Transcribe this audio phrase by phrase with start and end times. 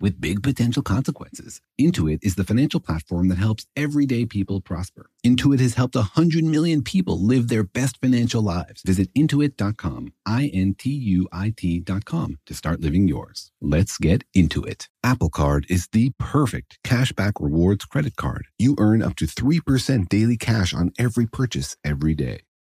[0.00, 1.60] with big potential consequences.
[1.80, 5.10] Intuit is the financial platform that helps everyday people prosper.
[5.24, 8.82] Intuit has helped 100 million people live their best financial lives.
[8.82, 13.50] Visit intuit.com, I N T U I T.com to start living yours.
[13.60, 14.88] Let's get into it.
[15.02, 18.46] Apple Card is the perfect cashback rewards credit card.
[18.58, 22.40] You earn up to 3% daily cash on every purchase every day.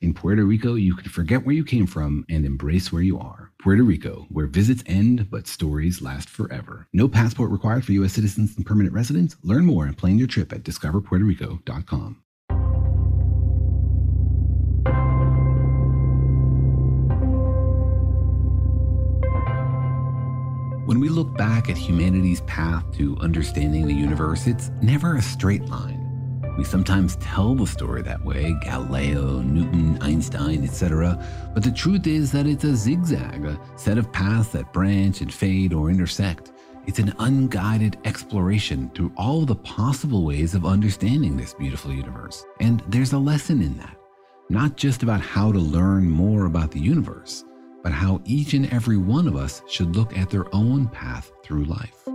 [0.00, 3.50] In Puerto Rico, you can forget where you came from and embrace where you are.
[3.60, 6.86] Puerto Rico, where visits end but stories last forever.
[6.92, 8.12] No passport required for U.S.
[8.12, 9.36] citizens and permanent residents.
[9.42, 12.22] Learn more and plan your trip at discoverpuertorico.com.
[20.86, 25.64] When we look back at humanity's path to understanding the universe, it's never a straight
[25.66, 25.97] line.
[26.58, 31.16] We sometimes tell the story that way Galileo, Newton, Einstein, etc.
[31.54, 35.32] But the truth is that it's a zigzag, a set of paths that branch and
[35.32, 36.50] fade or intersect.
[36.84, 42.44] It's an unguided exploration through all the possible ways of understanding this beautiful universe.
[42.58, 43.96] And there's a lesson in that,
[44.50, 47.44] not just about how to learn more about the universe,
[47.84, 51.66] but how each and every one of us should look at their own path through
[51.66, 52.08] life.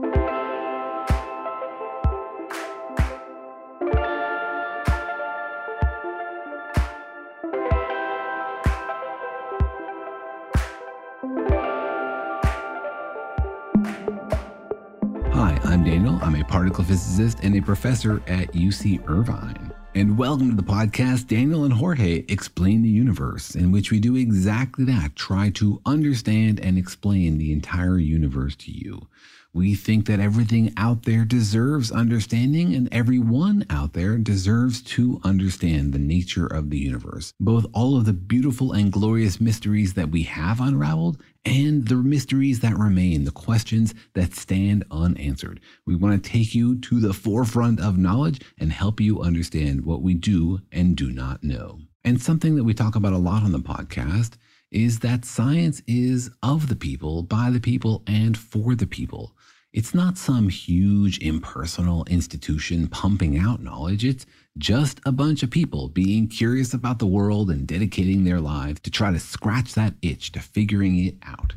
[16.54, 19.74] Particle physicist and a professor at UC Irvine.
[19.96, 24.16] And welcome to the podcast, Daniel and Jorge Explain the Universe, in which we do
[24.16, 29.08] exactly that try to understand and explain the entire universe to you.
[29.56, 35.94] We think that everything out there deserves understanding, and everyone out there deserves to understand
[35.94, 40.24] the nature of the universe, both all of the beautiful and glorious mysteries that we
[40.24, 45.60] have unraveled and the mysteries that remain, the questions that stand unanswered.
[45.86, 50.02] We want to take you to the forefront of knowledge and help you understand what
[50.02, 51.78] we do and do not know.
[52.04, 54.32] And something that we talk about a lot on the podcast
[54.72, 59.36] is that science is of the people, by the people, and for the people.
[59.74, 64.06] It's not some huge impersonal institution pumping out knowledge.
[64.06, 68.82] It's just a bunch of people being curious about the world and dedicating their lives
[68.82, 71.54] to try to scratch that itch to figuring it out.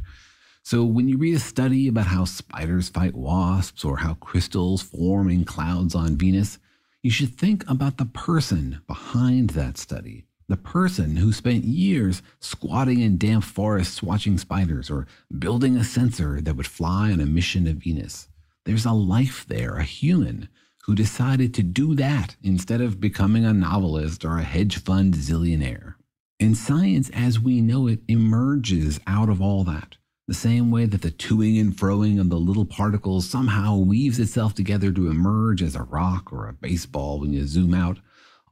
[0.63, 5.29] So, when you read a study about how spiders fight wasps or how crystals form
[5.29, 6.59] in clouds on Venus,
[7.03, 10.26] you should think about the person behind that study.
[10.49, 16.41] The person who spent years squatting in damp forests watching spiders or building a sensor
[16.41, 18.29] that would fly on a mission to Venus.
[18.65, 20.49] There's a life there, a human,
[20.85, 25.95] who decided to do that instead of becoming a novelist or a hedge fund zillionaire.
[26.39, 29.97] And science as we know it emerges out of all that.
[30.29, 34.55] The same way that the toing and froing of the little particles somehow weaves itself
[34.55, 37.99] together to emerge as a rock or a baseball when you zoom out,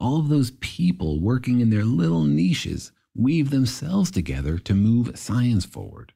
[0.01, 5.65] all of those people working in their little niches weave themselves together to move science
[5.65, 6.13] forward.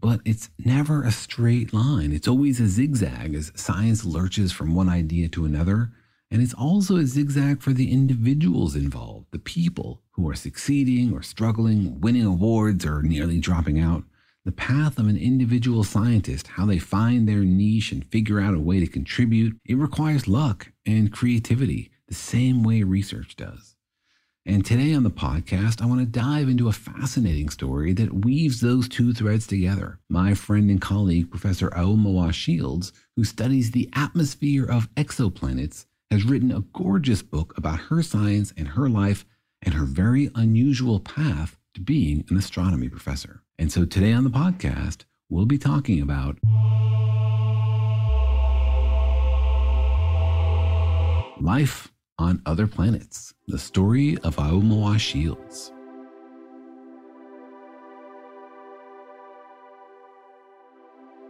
[0.00, 2.12] But it's never a straight line.
[2.12, 5.92] It's always a zigzag as science lurches from one idea to another.
[6.30, 11.22] And it's also a zigzag for the individuals involved, the people who are succeeding or
[11.22, 14.04] struggling, winning awards or nearly dropping out.
[14.44, 18.60] The path of an individual scientist, how they find their niche and figure out a
[18.60, 23.76] way to contribute, it requires luck and creativity, the same way research does.
[24.48, 28.60] And today on the podcast, I want to dive into a fascinating story that weaves
[28.60, 29.98] those two threads together.
[30.08, 36.52] My friend and colleague, Professor Aomawa Shields, who studies the atmosphere of exoplanets, has written
[36.52, 39.24] a gorgeous book about her science and her life
[39.62, 43.42] and her very unusual path to being an astronomy professor.
[43.58, 46.38] And so today on the podcast, we'll be talking about
[51.40, 55.72] life on other planets, the story of Aomawa Shields.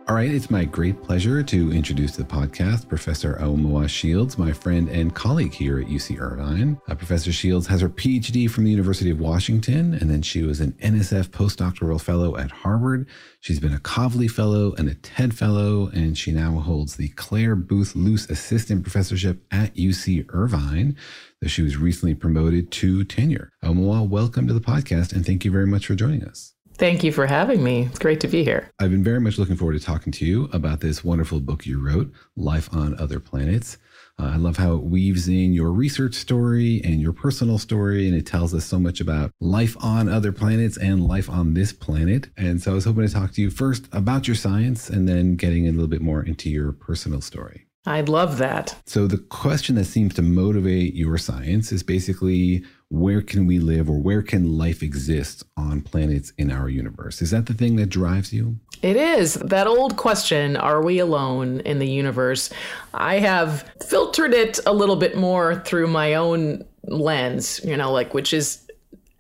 [0.09, 4.53] All right, it's my great pleasure to introduce to the podcast Professor Aomawa Shields, my
[4.53, 6.81] friend and colleague here at UC Irvine.
[6.89, 10.61] Uh, Professor Shields has her PhD from the University of Washington, and then she was
[10.61, 13.09] an NSF postdoctoral fellow at Harvard.
[13.41, 17.57] She's been a Kavli Fellow and a TED Fellow, and she now holds the Clare
[17.57, 20.97] Boothe Luce Assistant Professorship at UC Irvine.
[21.43, 23.51] though she was recently promoted to tenure.
[23.65, 26.56] Aomawa, welcome to the podcast, and thank you very much for joining us.
[26.79, 27.85] Thank you for having me.
[27.85, 28.71] It's great to be here.
[28.79, 31.81] I've been very much looking forward to talking to you about this wonderful book you
[31.81, 33.79] wrote, Life on Other Planets.
[34.19, 38.15] Uh, I love how it weaves in your research story and your personal story, and
[38.17, 42.29] it tells us so much about life on other planets and life on this planet.
[42.37, 45.37] And so I was hoping to talk to you first about your science and then
[45.37, 47.66] getting a little bit more into your personal story.
[47.87, 48.77] I'd love that.
[48.85, 53.89] So, the question that seems to motivate your science is basically where can we live
[53.89, 57.23] or where can life exist on planets in our universe?
[57.23, 58.57] Is that the thing that drives you?
[58.83, 59.35] It is.
[59.35, 62.51] That old question, are we alone in the universe?
[62.93, 68.15] I have filtered it a little bit more through my own lens, you know, like,
[68.15, 68.69] which is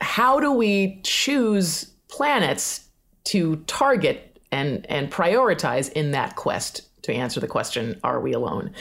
[0.00, 2.88] how do we choose planets
[3.24, 8.72] to target and, and prioritize in that quest to answer the question, are we alone?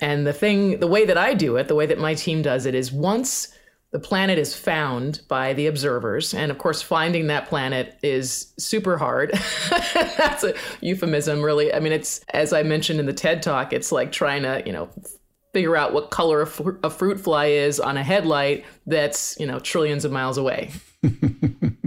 [0.00, 2.66] And the thing, the way that I do it, the way that my team does
[2.66, 3.54] it is once
[3.92, 6.34] the planet is found by the observers.
[6.34, 9.30] And of course, finding that planet is super hard.
[9.94, 11.72] That's a euphemism, really.
[11.72, 14.72] I mean, it's, as I mentioned in the TED talk, it's like trying to, you
[14.72, 14.88] know,
[15.52, 19.46] figure out what color a, fr- a fruit fly is on a headlight that's, you
[19.46, 20.72] know, trillions of miles away.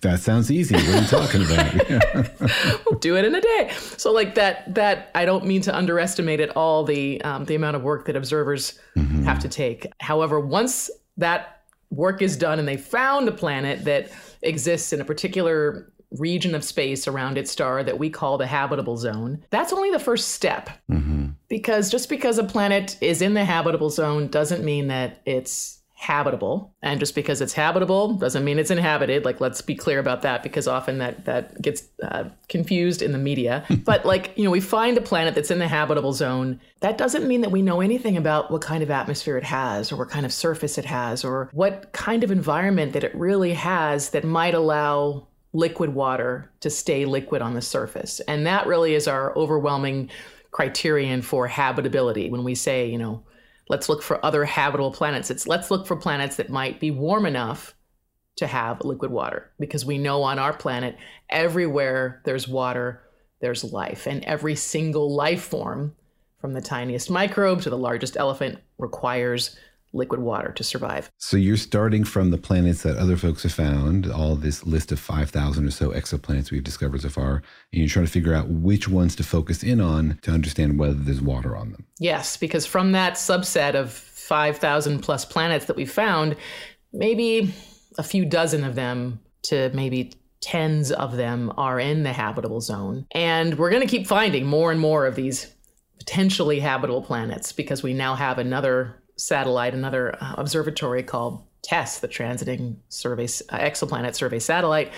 [0.00, 0.74] That sounds easy.
[0.74, 2.86] What are you talking about?
[2.90, 3.72] we'll do it in a day.
[3.96, 4.74] So, like that.
[4.74, 8.16] That I don't mean to underestimate at all the um, the amount of work that
[8.16, 9.24] observers mm-hmm.
[9.24, 9.86] have to take.
[10.00, 14.10] However, once that work is done and they found a planet that
[14.42, 18.96] exists in a particular region of space around its star that we call the habitable
[18.96, 20.70] zone, that's only the first step.
[20.90, 21.28] Mm-hmm.
[21.48, 26.74] Because just because a planet is in the habitable zone doesn't mean that it's habitable.
[26.82, 29.24] And just because it's habitable doesn't mean it's inhabited.
[29.24, 33.18] Like let's be clear about that because often that that gets uh, confused in the
[33.18, 33.64] media.
[33.84, 36.60] But like you know we find a planet that's in the habitable zone.
[36.80, 39.96] That doesn't mean that we know anything about what kind of atmosphere it has or
[39.96, 44.10] what kind of surface it has or what kind of environment that it really has
[44.10, 48.20] that might allow liquid water to stay liquid on the surface.
[48.20, 50.10] And that really is our overwhelming
[50.50, 52.30] criterion for habitability.
[52.30, 53.22] When we say you know
[53.68, 55.30] let's look for other habitable planets.
[55.30, 57.74] It's let's look for planets that might be warm enough
[58.36, 60.96] to have liquid water because we know on our planet,
[61.30, 63.02] everywhere there's water,
[63.40, 64.06] there's life.
[64.06, 65.94] And every single life form,
[66.40, 69.56] from the tiniest microbe to the largest elephant, requires
[69.94, 71.10] liquid water to survive.
[71.18, 74.98] So you're starting from the planets that other folks have found, all this list of
[74.98, 77.42] 5,000 or so exoplanets we've discovered so far, and
[77.80, 81.22] you're trying to figure out which ones to focus in on to understand whether there's
[81.22, 81.86] water on them.
[81.98, 86.36] Yes, because from that subset of 5,000 plus planets that we found,
[86.92, 87.54] maybe
[87.96, 93.06] a few dozen of them to maybe tens of them are in the habitable zone.
[93.12, 95.54] And we're going to keep finding more and more of these
[95.98, 102.08] potentially habitable planets because we now have another satellite, another uh, observatory called TESS, the
[102.08, 104.92] Transiting Survey uh, Exoplanet Survey Satellite,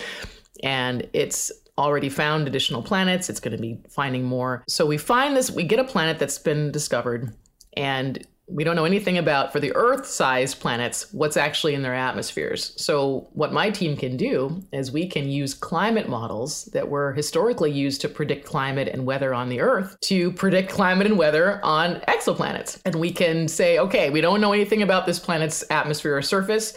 [0.63, 3.29] and it's already found additional planets.
[3.29, 4.63] It's going to be finding more.
[4.67, 7.35] So we find this, we get a planet that's been discovered,
[7.75, 12.73] and we don't know anything about for the Earth-sized planets what's actually in their atmospheres.
[12.81, 17.71] So what my team can do is we can use climate models that were historically
[17.71, 21.95] used to predict climate and weather on the Earth to predict climate and weather on
[22.07, 22.79] exoplanets.
[22.85, 26.73] And we can say, okay, we don't know anything about this planet's atmosphere or surface.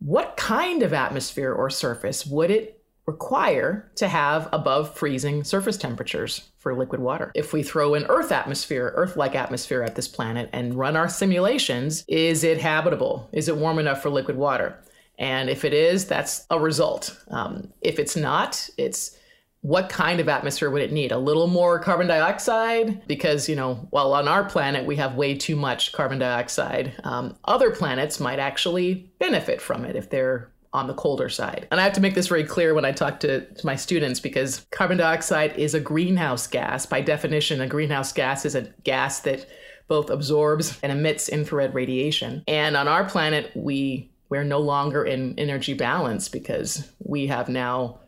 [0.00, 2.75] What kind of atmosphere or surface would it
[3.06, 7.30] require to have above freezing surface temperatures for liquid water.
[7.34, 11.08] If we throw an Earth atmosphere, Earth like atmosphere at this planet and run our
[11.08, 13.28] simulations, is it habitable?
[13.32, 14.78] Is it warm enough for liquid water?
[15.18, 17.16] And if it is, that's a result.
[17.28, 19.16] Um, if it's not, it's
[19.62, 21.10] what kind of atmosphere would it need?
[21.10, 23.06] A little more carbon dioxide?
[23.06, 27.36] Because, you know, while on our planet we have way too much carbon dioxide, um,
[27.46, 31.66] other planets might actually benefit from it if they're on the colder side.
[31.70, 34.20] And I have to make this very clear when I talk to, to, my students
[34.20, 36.86] because carbon dioxide is a greenhouse gas.
[36.86, 39.46] By definition, a greenhouse gas is a gas that
[39.88, 42.42] both absorbs and emits infrared radiation.
[42.48, 48.00] And on our planet, we we're no longer in energy balance because we have now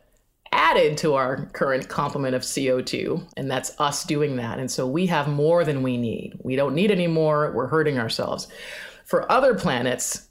[0.51, 4.59] added to our current complement of CO2, and that's us doing that.
[4.59, 6.37] And so we have more than we need.
[6.43, 8.47] We don't need any more, we're hurting ourselves.
[9.05, 10.28] For other planets,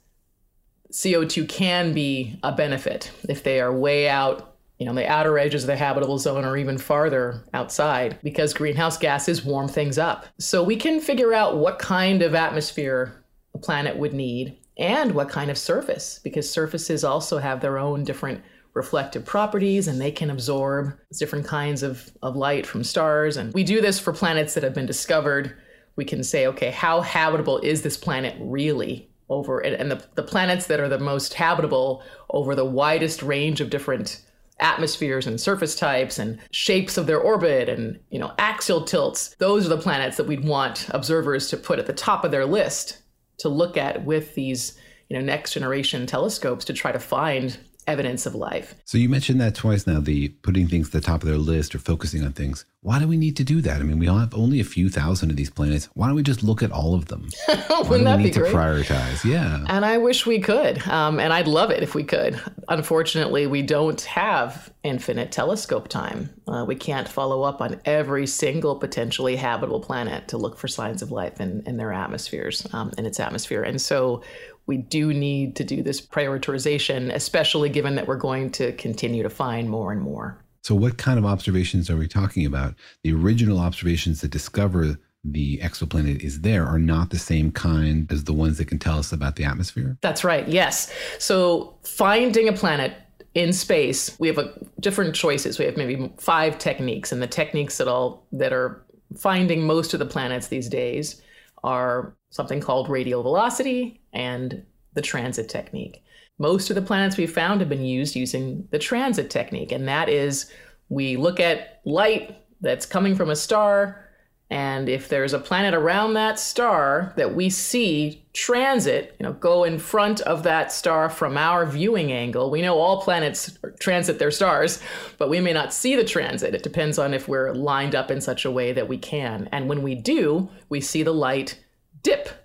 [0.91, 5.63] CO2 can be a benefit if they are way out, you know, the outer edges
[5.63, 10.25] of the habitable zone or even farther outside, because greenhouse gases warm things up.
[10.39, 15.29] So we can figure out what kind of atmosphere a planet would need and what
[15.29, 18.41] kind of surface, because surfaces also have their own different
[18.73, 23.35] reflective properties and they can absorb different kinds of, of light from stars.
[23.35, 25.53] And we do this for planets that have been discovered.
[25.95, 30.67] We can say, okay, how habitable is this planet really over and the, the planets
[30.67, 34.21] that are the most habitable over the widest range of different
[34.59, 39.65] atmospheres and surface types and shapes of their orbit and you know axial tilts those
[39.65, 43.01] are the planets that we'd want observers to put at the top of their list
[43.37, 47.57] to look at with these you know next generation telescopes to try to find
[47.89, 48.75] evidence of life.
[48.85, 51.73] So you mentioned that twice now, the putting things at the top of their list
[51.75, 52.65] or focusing on things.
[52.81, 53.81] Why do we need to do that?
[53.81, 55.89] I mean, we have only a few thousand of these planets.
[55.95, 57.27] Why don't we just look at all of them?
[57.47, 59.25] Do we need to prioritize?
[59.25, 59.65] Yeah.
[59.67, 60.87] And I wish we could.
[60.87, 62.39] Um, and I'd love it if we could.
[62.69, 66.29] Unfortunately, we don't have infinite telescope time.
[66.47, 71.01] Uh, we can't follow up on every single potentially habitable planet to look for signs
[71.01, 73.63] of life in, in their atmospheres, um, in its atmosphere.
[73.63, 74.21] And so
[74.69, 79.29] we do need to do this prioritization, especially given that we're going to continue to
[79.29, 80.45] find more and more.
[80.61, 82.75] So, what kind of observations are we talking about?
[83.03, 88.25] The original observations that discover the exoplanet is there are not the same kind as
[88.25, 89.97] the ones that can tell us about the atmosphere?
[90.01, 90.93] That's right, yes.
[91.17, 92.93] So, finding a planet
[93.33, 95.57] in space, we have a, different choices.
[95.57, 98.85] We have maybe five techniques, and the techniques that all that are
[99.17, 101.23] finding most of the planets these days
[101.63, 104.63] are something called radial velocity and
[104.93, 106.03] the transit technique.
[106.37, 110.09] Most of the planets we've found have been used using the transit technique, and that
[110.09, 110.51] is
[110.89, 114.08] we look at light that's coming from a star,
[114.49, 119.63] and if there's a planet around that star that we see transit, you know, go
[119.63, 124.31] in front of that star from our viewing angle, we know all planets transit their
[124.31, 124.81] stars,
[125.19, 126.55] but we may not see the transit.
[126.55, 129.47] It depends on if we're lined up in such a way that we can.
[129.51, 131.63] And when we do, we see the light
[132.01, 132.38] dip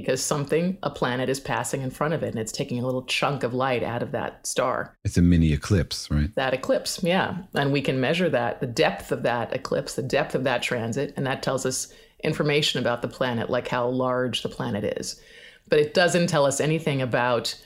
[0.00, 3.02] because something, a planet, is passing in front of it and it's taking a little
[3.02, 4.96] chunk of light out of that star.
[5.04, 6.32] It's a mini eclipse, right?
[6.36, 7.38] That eclipse, yeah.
[7.54, 11.12] And we can measure that, the depth of that eclipse, the depth of that transit,
[11.16, 15.20] and that tells us information about the planet, like how large the planet is.
[15.68, 17.60] But it doesn't tell us anything about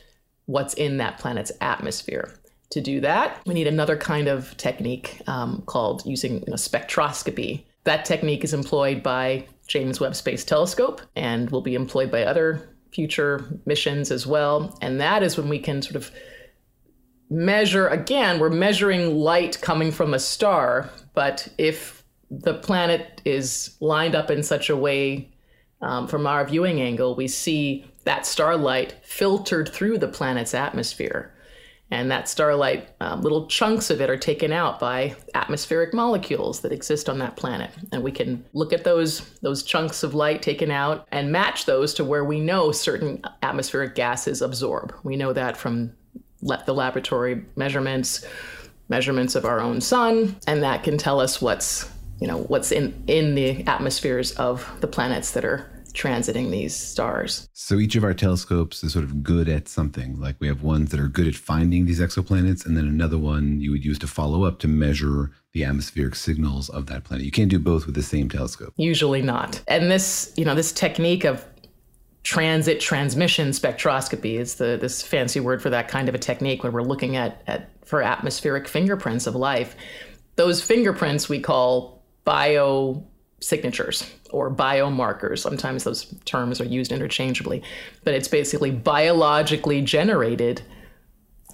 [0.46, 2.32] what's in that planet's atmosphere.
[2.70, 7.64] To do that, we need another kind of technique um, called using you know, spectroscopy.
[7.84, 12.76] That technique is employed by James Webb Space Telescope and will be employed by other
[12.92, 14.76] future missions as well.
[14.82, 16.10] And that is when we can sort of
[17.30, 24.14] measure again, we're measuring light coming from a star, but if the planet is lined
[24.14, 25.32] up in such a way
[25.80, 31.31] um, from our viewing angle, we see that starlight filtered through the planet's atmosphere
[31.92, 36.72] and that starlight, um, little chunks of it are taken out by atmospheric molecules that
[36.72, 37.70] exist on that planet.
[37.92, 41.92] And we can look at those, those chunks of light taken out and match those
[41.94, 44.94] to where we know certain atmospheric gases absorb.
[45.02, 45.92] We know that from
[46.40, 48.24] the laboratory measurements,
[48.88, 53.02] measurements of our own sun, and that can tell us what's you know what's in
[53.08, 57.48] in the atmospheres of the planets that are transiting these stars.
[57.52, 60.20] So each of our telescopes is sort of good at something.
[60.20, 63.60] Like we have ones that are good at finding these exoplanets, and then another one
[63.60, 67.24] you would use to follow up to measure the atmospheric signals of that planet.
[67.24, 68.72] You can't do both with the same telescope.
[68.76, 69.62] Usually not.
[69.68, 71.44] And this, you know, this technique of
[72.22, 76.72] transit transmission spectroscopy is the this fancy word for that kind of a technique when
[76.72, 79.76] we're looking at, at for atmospheric fingerprints of life.
[80.36, 83.04] Those fingerprints we call bio
[83.42, 85.40] signatures or biomarkers.
[85.40, 87.62] Sometimes those terms are used interchangeably,
[88.04, 90.62] but it's basically biologically generated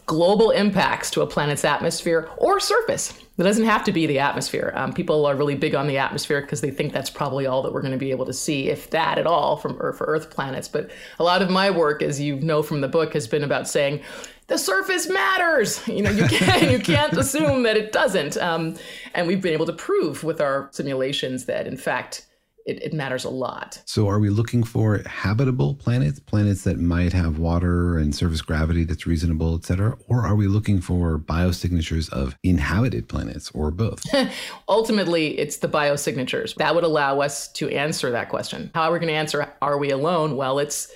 [0.06, 3.12] global impacts to a planet's atmosphere or surface.
[3.36, 4.72] It doesn't have to be the atmosphere.
[4.74, 7.72] Um, people are really big on the atmosphere because they think that's probably all that
[7.72, 10.30] we're going to be able to see, if that at all, from Earth for Earth
[10.30, 10.66] planets.
[10.66, 13.68] But a lot of my work, as you know from the book, has been about
[13.68, 14.00] saying
[14.48, 15.80] the surface matters.
[15.98, 18.36] You know, you can't you can't assume that it doesn't.
[18.36, 18.76] Um,
[19.14, 22.26] and we've been able to prove with our simulations that, in fact,
[22.66, 23.82] it, it, matters a lot.
[23.86, 28.84] So, are we looking for habitable planets, planets that might have water and surface gravity
[28.84, 29.96] that's reasonable, et cetera?
[30.06, 34.04] Or are we looking for biosignatures of inhabited planets or both?
[34.68, 36.54] Ultimately, it's the biosignatures.
[36.56, 38.70] That would allow us to answer that question.
[38.74, 40.36] How are we going to answer, are we alone?
[40.36, 40.92] Well, it's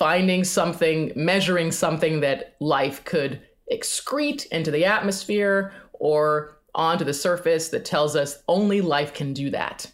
[0.00, 3.38] finding something, measuring something that life could
[3.70, 9.50] excrete into the atmosphere or onto the surface that tells us only life can do
[9.50, 9.92] that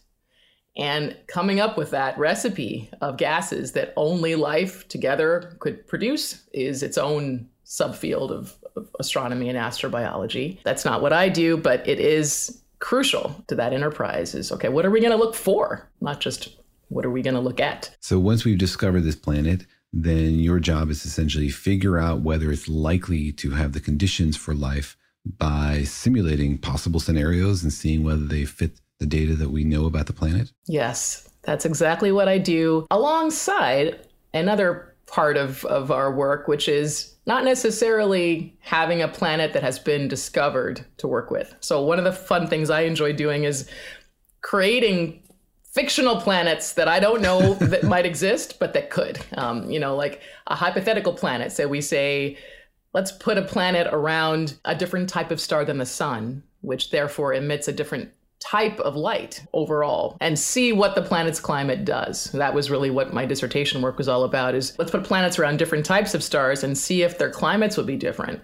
[0.77, 6.83] and coming up with that recipe of gases that only life together could produce is
[6.83, 10.59] its own subfield of, of, astronomy and astrobiology.
[10.63, 14.85] That's not what I do, but it is crucial to that enterprise is okay, what
[14.85, 15.91] are we going to look for?
[16.01, 16.57] Not just
[16.89, 17.97] what are we going to look at?
[18.01, 19.67] So once we've discovered this planet,
[20.03, 24.55] then your job is essentially figure out whether it's likely to have the conditions for
[24.55, 24.97] life
[25.38, 30.07] by simulating possible scenarios and seeing whether they fit the data that we know about
[30.07, 30.53] the planet?
[30.67, 37.15] Yes, that's exactly what I do alongside another part of, of our work, which is
[37.26, 41.55] not necessarily having a planet that has been discovered to work with.
[41.61, 43.69] So, one of the fun things I enjoy doing is
[44.43, 45.23] creating
[45.76, 49.21] fictional planets that I don't know that might exist, but that could.
[49.37, 51.52] Um, you know, like a hypothetical planet.
[51.52, 52.38] So, we say,
[52.95, 57.35] let's put a planet around a different type of star than the sun, which therefore
[57.35, 62.25] emits a different type of light overall and see what the planet's climate does.
[62.33, 65.59] That was really what my dissertation work was all about is let's put planets around
[65.59, 68.40] different types of stars and see if their climates would be different.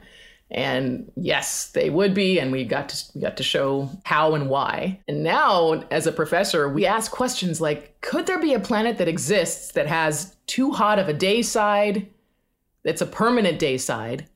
[0.55, 4.51] And yes, they would be, and we got to we got to show how and
[4.51, 5.01] why.
[5.09, 9.09] And now, as a professor, we ask questions like, could there be a planet that
[9.09, 12.07] exists that has too hot of a day side,
[12.85, 14.27] that's a permanent day side,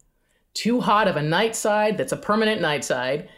[0.54, 3.28] too hot of a night side, that's a permanent night side,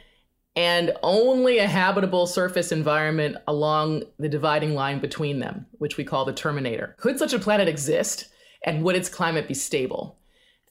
[0.55, 6.25] and only a habitable surface environment along the dividing line between them, which we call
[6.25, 6.95] the terminator.
[7.01, 8.29] Could such a planet exist,
[8.65, 10.18] and would its climate be stable?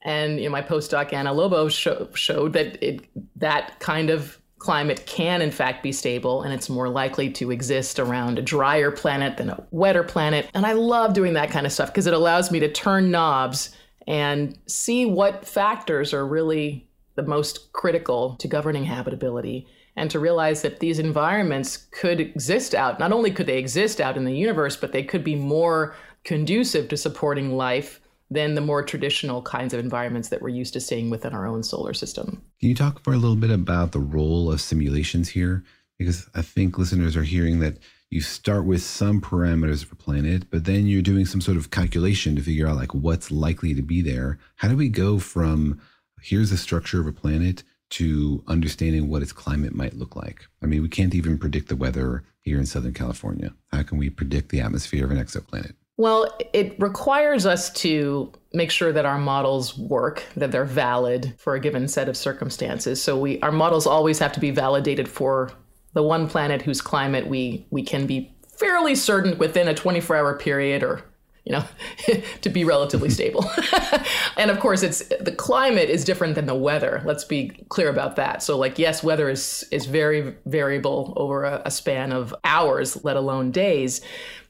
[0.07, 5.05] And you know, my postdoc Ana Lobo show, showed that it, that kind of climate
[5.05, 9.37] can in fact be stable and it's more likely to exist around a drier planet
[9.37, 10.49] than a wetter planet.
[10.55, 13.75] And I love doing that kind of stuff because it allows me to turn knobs
[14.07, 19.67] and see what factors are really the most critical to governing habitability
[19.97, 22.97] and to realize that these environments could exist out.
[22.97, 26.87] Not only could they exist out in the universe, but they could be more conducive
[26.89, 31.09] to supporting life than the more traditional kinds of environments that we're used to seeing
[31.09, 32.41] within our own solar system.
[32.59, 35.63] Can you talk for a little bit about the role of simulations here?
[35.97, 37.77] Because I think listeners are hearing that
[38.09, 41.71] you start with some parameters of a planet, but then you're doing some sort of
[41.71, 44.39] calculation to figure out like what's likely to be there.
[44.57, 45.81] How do we go from
[46.21, 50.47] here's the structure of a planet to understanding what its climate might look like.
[50.61, 53.53] I mean, we can't even predict the weather here in Southern California.
[53.71, 55.73] How can we predict the atmosphere of an exoplanet?
[55.97, 61.55] Well, it requires us to make sure that our models work, that they're valid for
[61.55, 63.01] a given set of circumstances.
[63.01, 65.51] So we our models always have to be validated for
[65.93, 70.83] the one planet whose climate we we can be fairly certain within a 24-hour period
[70.83, 71.03] or
[71.47, 71.63] you know,
[72.41, 73.49] to be relatively stable.
[74.37, 77.01] and of course, it's the climate is different than the weather.
[77.05, 78.43] Let's be clear about that.
[78.43, 83.15] So, like, yes, weather is is very variable over a, a span of hours, let
[83.15, 84.01] alone days.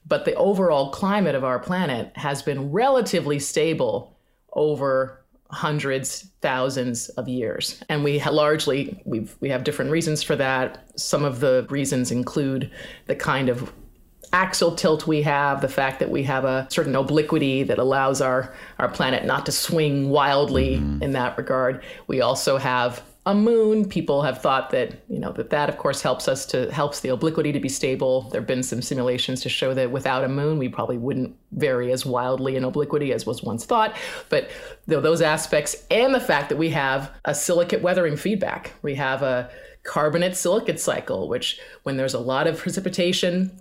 [0.07, 4.17] But the overall climate of our planet has been relatively stable
[4.53, 10.91] over hundreds thousands of years and we largely we've we have different reasons for that
[10.99, 12.69] some of the reasons include
[13.05, 13.71] the kind of
[14.33, 18.53] axial tilt we have, the fact that we have a certain obliquity that allows our,
[18.79, 21.03] our planet not to swing wildly mm-hmm.
[21.03, 21.83] in that regard.
[22.07, 23.87] We also have a moon.
[23.87, 27.09] People have thought that, you know, that that of course helps us to helps the
[27.09, 28.21] obliquity to be stable.
[28.29, 32.05] There've been some simulations to show that without a moon, we probably wouldn't vary as
[32.05, 33.97] wildly in obliquity as was once thought.
[34.29, 34.49] But
[34.85, 38.73] those aspects and the fact that we have a silicate weathering feedback.
[38.81, 39.49] We have a
[39.83, 43.59] carbonate silicate cycle, which when there's a lot of precipitation,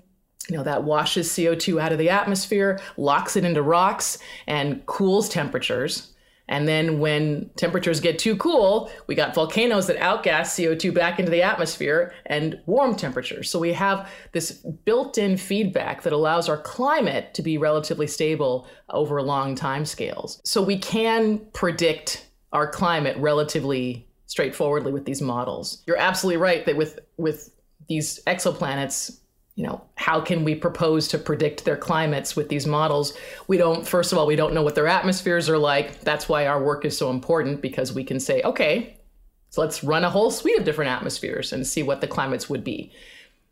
[0.49, 5.29] you know that washes CO2 out of the atmosphere, locks it into rocks, and cools
[5.29, 6.13] temperatures.
[6.49, 11.31] And then when temperatures get too cool, we got volcanoes that outgas CO2 back into
[11.31, 13.51] the atmosphere and warm temperatures.
[13.51, 14.53] So we have this
[14.85, 20.41] built-in feedback that allows our climate to be relatively stable over long time scales.
[20.45, 25.83] So we can predict our climate relatively straightforwardly with these models.
[25.87, 27.51] You're absolutely right that with with
[27.89, 29.19] these exoplanets,
[29.57, 33.17] you know, how can we propose to predict their climates with these models?
[33.49, 36.03] We don't first of all, we don't know what their atmospheres are like.
[36.03, 38.99] That's why our work is so important because we can say, okay,
[39.49, 42.63] so let's run a whole suite of different atmospheres and see what the climates would
[42.63, 42.93] be.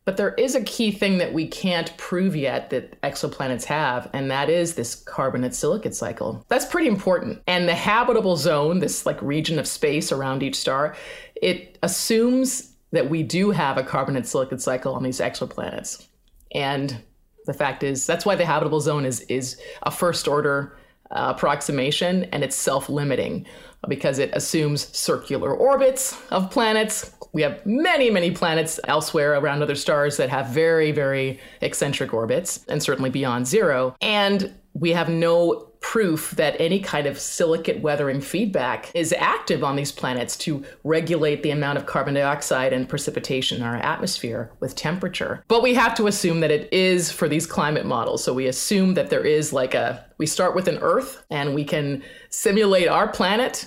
[0.05, 4.31] But there is a key thing that we can't prove yet that exoplanets have, and
[4.31, 6.45] that is this carbonate silicate cycle.
[6.49, 7.43] That's pretty important.
[7.47, 10.95] And the habitable zone, this like region of space around each star,
[11.41, 16.07] it assumes that we do have a carbonate silicate cycle on these exoplanets.
[16.53, 17.03] And
[17.47, 20.79] the fact is that's why the habitable zone is is a first order
[21.11, 23.47] uh, approximation and it's self-limiting
[23.89, 27.13] because it assumes circular orbits of planets.
[27.33, 32.65] We have many, many planets elsewhere around other stars that have very, very eccentric orbits,
[32.69, 33.95] and certainly beyond zero.
[34.01, 39.77] And we have no proof that any kind of silicate weathering feedback is active on
[39.77, 44.75] these planets to regulate the amount of carbon dioxide and precipitation in our atmosphere with
[44.75, 45.45] temperature.
[45.47, 48.25] But we have to assume that it is for these climate models.
[48.25, 51.65] So we assume that there is like a, we start with an Earth and we
[51.65, 53.67] can simulate our planet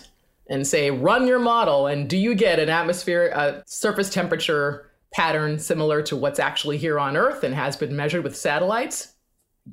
[0.49, 5.60] and say, run your model, and do you get an atmosphere, a surface temperature pattern
[5.60, 9.13] similar to what's actually here on Earth and has been measured with satellites?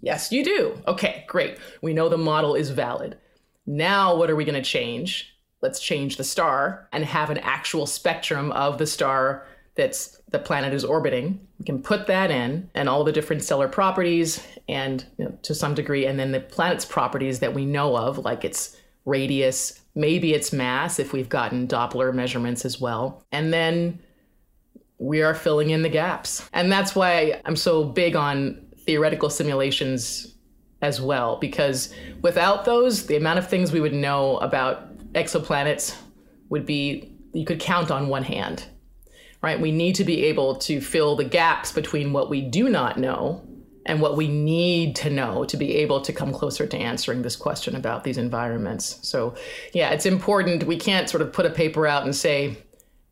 [0.02, 0.80] Yes, you do.
[0.86, 1.58] Okay, great.
[1.82, 3.18] We know the model is valid.
[3.66, 5.34] Now, what are we going to change?
[5.62, 10.72] Let's change the star and have an actual spectrum of the star that's the planet
[10.72, 11.46] is orbiting.
[11.58, 15.54] We can put that in and all the different stellar properties and you know, to
[15.54, 20.32] some degree, and then the planet's properties that we know of, like its radius, maybe
[20.32, 23.24] its mass, if we've gotten Doppler measurements as well.
[23.32, 24.00] And then
[24.98, 26.48] we are filling in the gaps.
[26.52, 30.34] And that's why I'm so big on theoretical simulations
[30.82, 31.92] as well, because
[32.22, 35.96] without those, the amount of things we would know about exoplanets
[36.50, 38.66] would be, you could count on one hand,
[39.42, 39.60] right?
[39.60, 43.46] We need to be able to fill the gaps between what we do not know
[43.86, 47.36] and what we need to know to be able to come closer to answering this
[47.36, 48.98] question about these environments.
[49.06, 49.34] So,
[49.72, 50.64] yeah, it's important.
[50.64, 52.56] We can't sort of put a paper out and say,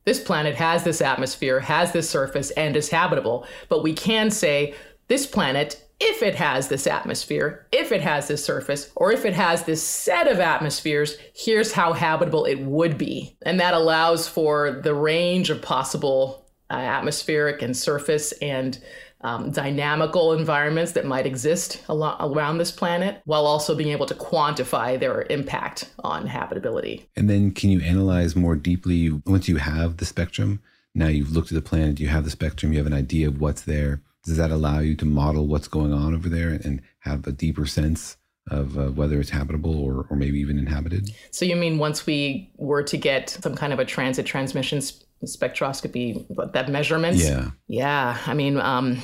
[0.05, 3.47] this planet has this atmosphere, has this surface, and is habitable.
[3.69, 4.75] But we can say,
[5.13, 9.35] this planet, if it has this atmosphere, if it has this surface, or if it
[9.35, 13.37] has this set of atmospheres, here's how habitable it would be.
[13.43, 18.83] And that allows for the range of possible uh, atmospheric and surface and
[19.21, 24.99] um, dynamical environments that might exist around this planet, while also being able to quantify
[24.99, 27.07] their impact on habitability.
[27.17, 30.63] And then, can you analyze more deeply once you have the spectrum?
[30.95, 33.39] Now you've looked at the planet, you have the spectrum, you have an idea of
[33.39, 37.27] what's there does that allow you to model what's going on over there and have
[37.27, 38.17] a deeper sense
[38.51, 41.11] of uh, whether it's habitable or, or maybe even inhabited?
[41.31, 44.81] So you mean once we were to get some kind of a transit transmission
[45.25, 47.17] spectroscopy, that measurement?
[47.17, 47.51] Yeah.
[47.69, 48.19] Yeah.
[48.27, 48.99] I mean, um,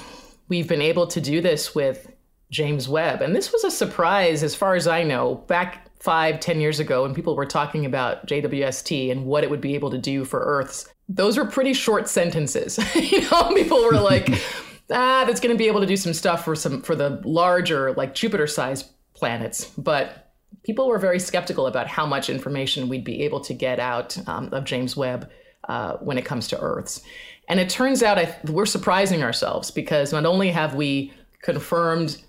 [0.48, 2.10] we've been able to do this with
[2.50, 5.36] James Webb, and this was a surprise as far as I know.
[5.46, 9.60] Back five, ten years ago, when people were talking about JWST and what it would
[9.60, 12.78] be able to do for Earth's, those were pretty short sentences.
[12.94, 14.30] you know, people were like
[14.90, 17.92] ah, that's going to be able to do some stuff for some for the larger,
[17.92, 19.66] like Jupiter-sized planets.
[19.76, 20.32] But
[20.64, 24.48] people were very skeptical about how much information we'd be able to get out um,
[24.52, 25.30] of James Webb
[25.68, 27.02] uh, when it comes to Earth's.
[27.48, 32.22] And it turns out I, we're surprising ourselves because not only have we confirmed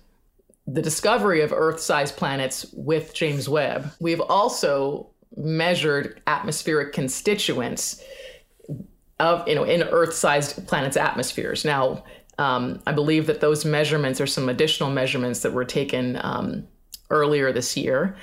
[0.66, 8.02] the discovery of Earth-sized planets with James Webb, we've also measured atmospheric constituents
[9.18, 11.64] of you know in Earth-sized planets' atmospheres.
[11.64, 12.04] Now,
[12.40, 16.66] um, I believe that those measurements are some additional measurements that were taken um,
[17.10, 18.16] earlier this year.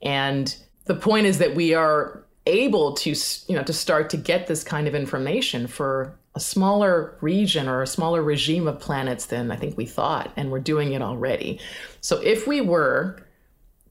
[0.00, 3.10] And the point is that we are able to,
[3.48, 7.82] you know, to start to get this kind of information for a smaller region or
[7.82, 11.58] a smaller regime of planets than I think we thought, and we're doing it already.
[12.00, 13.26] So if we were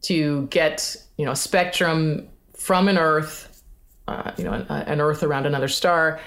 [0.04, 3.64] to get, you know, a spectrum from an Earth,
[4.08, 6.22] uh, you know, an, an Earth around another star,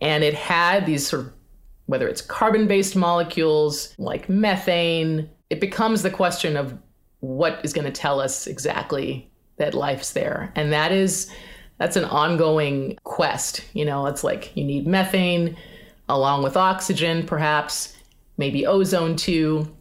[0.00, 1.32] and it had these sort of
[1.88, 6.78] whether it's carbon based molecules like methane, it becomes the question of
[7.20, 10.52] what is going to tell us exactly that life's there.
[10.54, 11.30] And that is,
[11.78, 13.64] that's an ongoing quest.
[13.72, 15.56] You know, it's like you need methane
[16.10, 17.96] along with oxygen, perhaps,
[18.36, 19.74] maybe ozone too,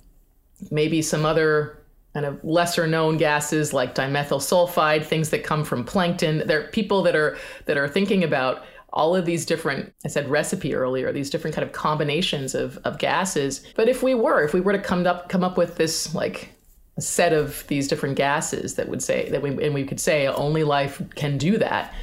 [0.71, 1.77] maybe some other
[2.13, 6.41] kind of lesser known gases like dimethyl sulfide, things that come from plankton.
[6.47, 8.63] There are people that are that are thinking about
[8.97, 12.97] all of these different i said recipe earlier these different kind of combinations of, of
[12.97, 16.13] gases but if we were if we were to come up come up with this
[16.13, 16.49] like
[16.97, 20.27] a set of these different gases that would say that we and we could say
[20.27, 21.93] only life can do that,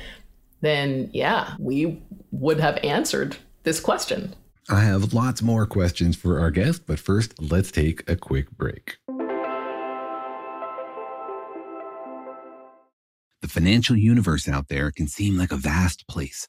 [0.60, 4.34] then yeah, we would have answered this question.
[4.70, 8.96] I have lots more questions for our guest, but first, let's take a quick break.
[13.42, 16.48] The financial universe out there can seem like a vast place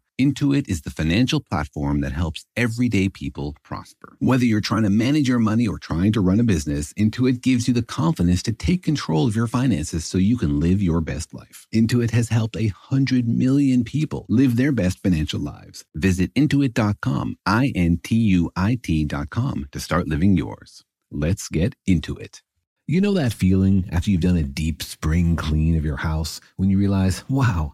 [0.21, 4.17] Intuit is the financial platform that helps everyday people prosper.
[4.19, 7.67] Whether you're trying to manage your money or trying to run a business, Intuit gives
[7.67, 11.33] you the confidence to take control of your finances so you can live your best
[11.33, 11.65] life.
[11.73, 15.85] Intuit has helped a hundred million people live their best financial lives.
[15.95, 20.83] Visit intuit.com, I N T U I T.com to start living yours.
[21.09, 22.43] Let's get into it.
[22.85, 26.69] You know that feeling after you've done a deep spring clean of your house when
[26.69, 27.73] you realize, wow,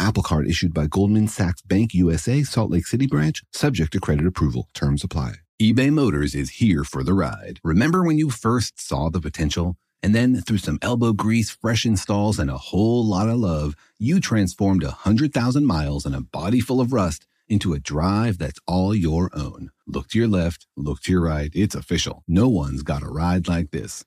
[0.00, 4.26] Apple Card issued by Goldman Sachs Bank USA, Salt Lake City branch, subject to credit
[4.26, 4.70] approval.
[4.72, 5.34] Terms apply.
[5.60, 7.60] eBay Motors is here for the ride.
[7.62, 9.76] Remember when you first saw the potential?
[10.02, 14.20] And then through some elbow grease, fresh installs, and a whole lot of love, you
[14.20, 18.94] transformed a 100,000 miles and a body full of rust into a drive that's all
[18.94, 19.70] your own.
[19.86, 21.50] Look to your left, look to your right.
[21.52, 22.24] It's official.
[22.26, 24.06] No one's got a ride like this.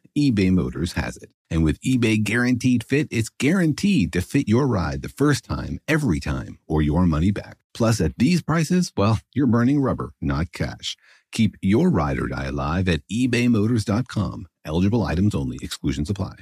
[0.17, 1.29] eBay Motors has it.
[1.49, 6.19] And with eBay Guaranteed Fit, it's guaranteed to fit your ride the first time, every
[6.19, 7.57] time, or your money back.
[7.73, 10.97] Plus, at these prices, well, you're burning rubber, not cash.
[11.31, 14.47] Keep your ride or die alive at ebaymotors.com.
[14.65, 16.35] Eligible items only, exclusions apply.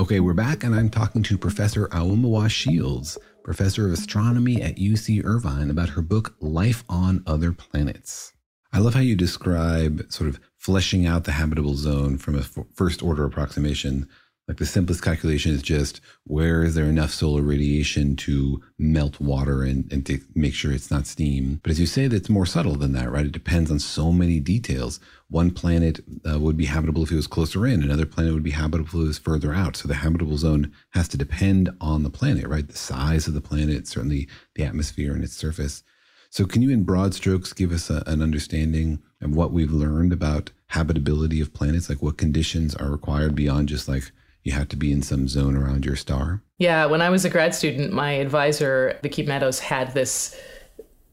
[0.00, 5.24] Okay, we're back, and I'm talking to Professor Aomawa Shields, professor of astronomy at UC
[5.24, 8.32] Irvine, about her book, Life on Other Planets.
[8.72, 12.58] I love how you describe sort of fleshing out the habitable zone from a f-
[12.74, 14.08] first order approximation.
[14.50, 19.62] Like the simplest calculation is just where is there enough solar radiation to melt water
[19.62, 21.60] and, and to make sure it's not steam.
[21.62, 23.26] But as you say, that's more subtle than that, right?
[23.26, 24.98] It depends on so many details.
[25.28, 28.50] One planet uh, would be habitable if it was closer in, another planet would be
[28.50, 29.76] habitable if it was further out.
[29.76, 32.66] So the habitable zone has to depend on the planet, right?
[32.66, 35.84] The size of the planet, certainly the atmosphere and its surface.
[36.28, 40.12] So, can you, in broad strokes, give us a, an understanding of what we've learned
[40.12, 41.88] about habitability of planets?
[41.88, 44.10] Like, what conditions are required beyond just like
[44.44, 46.42] you have to be in some zone around your star?
[46.58, 50.38] Yeah, when I was a grad student, my advisor, Vikki Meadows, had this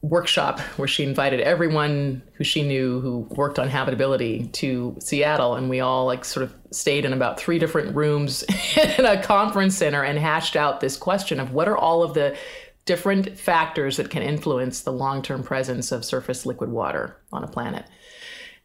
[0.00, 5.68] workshop where she invited everyone who she knew who worked on habitability to Seattle and
[5.68, 8.42] we all like sort of stayed in about three different rooms
[8.98, 12.36] in a conference center and hashed out this question of what are all of the
[12.84, 17.48] different factors that can influence the long term presence of surface liquid water on a
[17.48, 17.84] planet.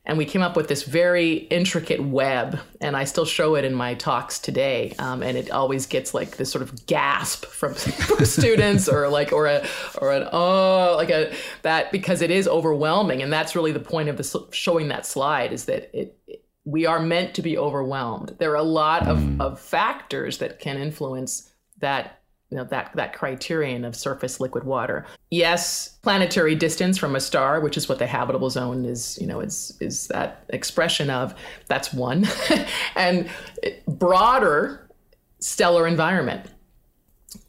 [0.05, 3.73] And we came up with this very intricate web, and I still show it in
[3.73, 4.93] my talks today.
[4.99, 9.31] Um, and it always gets like this sort of gasp from, from students, or like,
[9.31, 9.65] or a,
[10.01, 13.21] or an oh, like a that because it is overwhelming.
[13.21, 16.85] And that's really the point of the showing that slide is that it, it we
[16.85, 18.35] are meant to be overwhelmed.
[18.39, 19.39] There are a lot of, mm.
[19.41, 22.22] of factors that can influence that
[22.53, 25.07] you know that that criterion of surface liquid water.
[25.31, 29.39] Yes, planetary distance from a star, which is what the habitable zone is, you know,
[29.39, 31.33] is is that expression of.
[31.65, 32.27] That's one,
[32.95, 33.27] and
[33.87, 34.87] broader
[35.39, 36.45] stellar environment.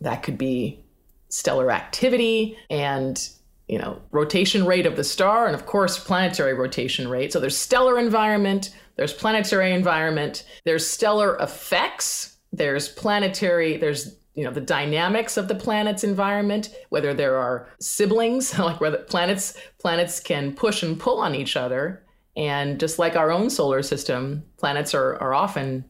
[0.00, 0.82] That could be
[1.28, 3.28] stellar activity and
[3.68, 7.56] you know rotation rate of the star and of course planetary rotation rate so there's
[7.56, 15.36] stellar environment there's planetary environment there's stellar effects there's planetary there's you know the dynamics
[15.36, 20.98] of the planet's environment whether there are siblings like whether planets planets can push and
[20.98, 22.02] pull on each other.
[22.36, 25.84] And just like our own solar system planets are, are often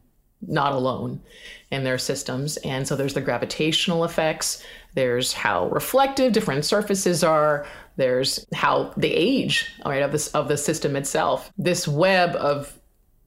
[0.47, 1.23] not alone
[1.71, 2.59] in their systems.
[2.59, 4.63] And so there's the gravitational effects
[4.95, 10.57] there's how reflective different surfaces are there's how they age right of this of the
[10.57, 11.53] system itself.
[11.57, 12.79] This web of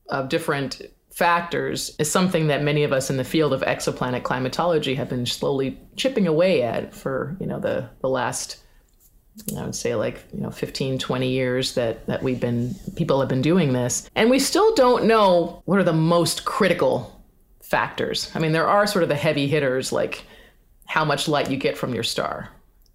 [0.10, 0.82] of different
[1.18, 5.26] factors is something that many of us in the field of exoplanet climatology have been
[5.26, 8.64] slowly chipping away at for you know the the last
[9.58, 13.30] I would say like you know 15 20 years that that we've been people have
[13.30, 17.20] been doing this and we still don't know what are the most critical
[17.64, 18.30] factors.
[18.36, 20.24] I mean there are sort of the heavy hitters like
[20.86, 22.50] how much light you get from your star.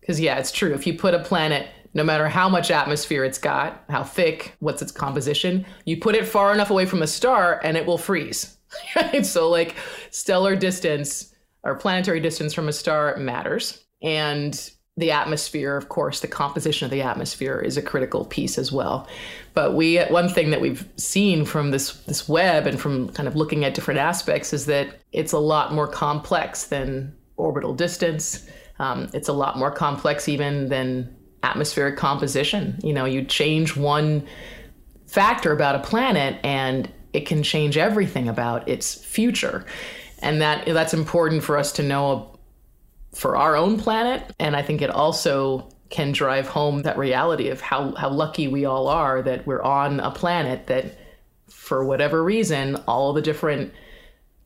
[0.07, 3.39] Cuz yeah, it's true if you put a planet no matter how much atmosphere it's
[3.39, 7.61] got, how thick, what's its composition, you put it far enough away from a star
[7.63, 8.57] and it will freeze.
[9.23, 9.75] So, like,
[10.11, 13.85] stellar distance or planetary distance from a star matters.
[14.01, 14.59] And
[14.97, 19.09] the atmosphere, of course, the composition of the atmosphere is a critical piece as well.
[19.55, 23.37] But we, one thing that we've seen from this this web and from kind of
[23.37, 28.47] looking at different aspects is that it's a lot more complex than orbital distance.
[28.79, 32.79] Um, it's a lot more complex even than atmospheric composition.
[32.83, 34.27] You know, you change one
[35.07, 39.65] factor about a planet and it can change everything about its future.
[40.21, 42.33] And that that's important for us to know
[43.13, 47.61] for our own planet and I think it also can drive home that reality of
[47.61, 50.99] how how lucky we all are that we're on a planet that
[51.49, 53.73] for whatever reason all the different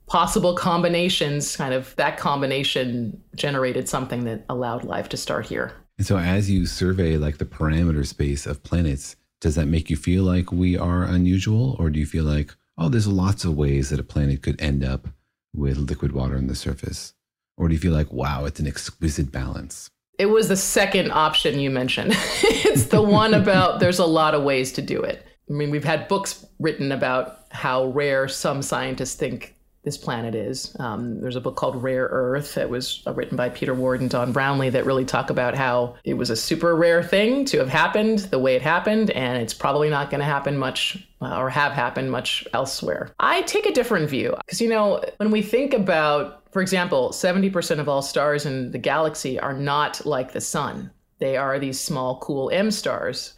[0.09, 6.07] possible combinations kind of that combination generated something that allowed life to start here and
[6.07, 10.25] so, as you survey like the parameter space of planets, does that make you feel
[10.25, 14.01] like we are unusual, or do you feel like, oh, there's lots of ways that
[14.01, 15.09] a planet could end up
[15.55, 17.15] with liquid water on the surface?
[17.57, 19.89] Or do you feel like, wow, it's an exquisite balance?
[20.19, 22.13] It was the second option you mentioned.
[22.43, 25.27] it's the one about there's a lot of ways to do it.
[25.49, 29.56] I mean, we've had books written about how rare some scientists think
[29.87, 30.75] this planet is.
[30.81, 34.11] Um, there's a book called Rare Earth that was uh, written by Peter Ward and
[34.11, 37.69] Don Brownlee that really talk about how it was a super rare thing to have
[37.69, 41.49] happened the way it happened, and it's probably not going to happen much uh, or
[41.49, 43.15] have happened much elsewhere.
[43.21, 47.79] I take a different view because, you know, when we think about, for example, 70%
[47.79, 50.91] of all stars in the galaxy are not like the sun.
[51.21, 53.35] They are these small, cool M stars.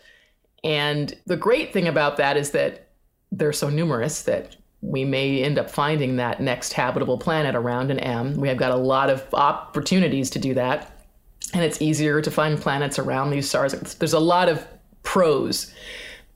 [0.64, 2.88] And the great thing about that is that
[3.30, 7.98] they're so numerous that we may end up finding that next habitable planet around an
[7.98, 8.36] M.
[8.36, 10.92] We have got a lot of opportunities to do that.
[11.52, 13.72] And it's easier to find planets around these stars.
[13.72, 14.66] There's a lot of
[15.02, 15.72] pros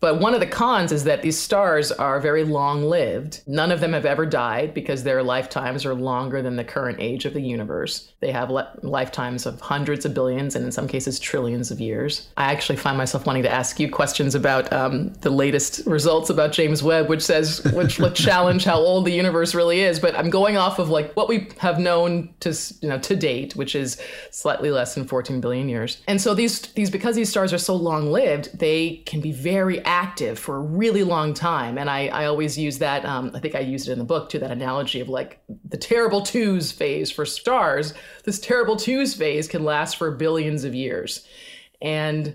[0.03, 3.41] but one of the cons is that these stars are very long lived.
[3.47, 7.25] None of them have ever died because their lifetimes are longer than the current age
[7.25, 8.13] of the universe.
[8.19, 12.31] They have le- lifetimes of hundreds of billions and in some cases trillions of years.
[12.37, 16.51] I actually find myself wanting to ask you questions about um, the latest results about
[16.51, 20.01] James Webb, which says, which challenge how old the universe really is.
[20.01, 23.55] But I'm going off of like what we have known to, you know, to date,
[23.55, 26.03] which is slightly less than 14 billion years.
[26.09, 29.81] And so these, these, because these stars are so long lived, they can be very
[29.93, 31.77] active for a really long time.
[31.77, 34.31] And I, I always use that, um, I think I used it in the book
[34.31, 37.93] too, that analogy of like the terrible twos phase for stars.
[38.25, 41.27] This terrible twos phase can last for billions of years.
[41.83, 42.35] And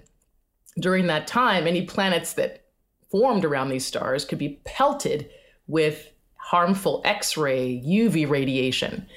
[0.79, 2.65] during that time, any planets that
[3.09, 5.27] formed around these stars could be pelted
[5.65, 9.07] with harmful X ray, UV radiation.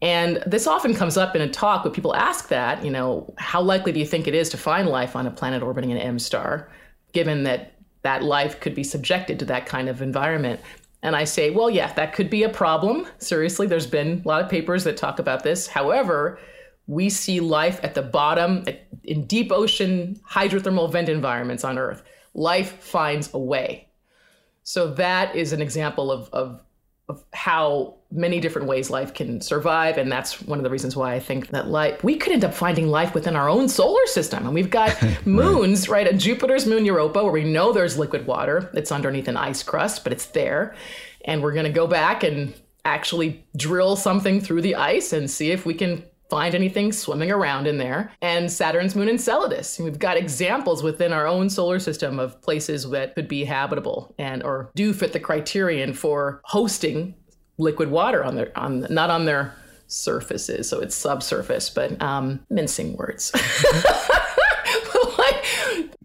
[0.00, 3.60] And this often comes up in a talk when people ask that, you know, how
[3.60, 6.18] likely do you think it is to find life on a planet orbiting an M
[6.18, 6.70] star?
[7.18, 10.60] Given that that life could be subjected to that kind of environment.
[11.02, 13.08] And I say, well, yeah, that could be a problem.
[13.18, 15.66] Seriously, there's been a lot of papers that talk about this.
[15.66, 16.38] However,
[16.86, 18.64] we see life at the bottom
[19.02, 22.04] in deep ocean hydrothermal vent environments on Earth.
[22.34, 23.88] Life finds a way.
[24.62, 26.62] So that is an example of, of,
[27.08, 29.98] of how many different ways life can survive.
[29.98, 32.54] And that's one of the reasons why I think that life, we could end up
[32.54, 34.44] finding life within our own solar system.
[34.44, 34.96] And we've got
[35.26, 36.06] moons, right?
[36.06, 36.18] right?
[36.18, 38.70] Jupiter's moon Europa, where we know there's liquid water.
[38.74, 40.74] It's underneath an ice crust, but it's there.
[41.24, 42.54] And we're going to go back and
[42.84, 47.66] actually drill something through the ice and see if we can find anything swimming around
[47.66, 48.12] in there.
[48.20, 49.78] And Saturn's moon Enceladus.
[49.78, 54.42] We've got examples within our own solar system of places that could be habitable and
[54.42, 57.14] or do fit the criterion for hosting
[57.58, 59.54] liquid water on their on not on their
[59.88, 63.32] surfaces, so it's subsurface, but um, mincing words.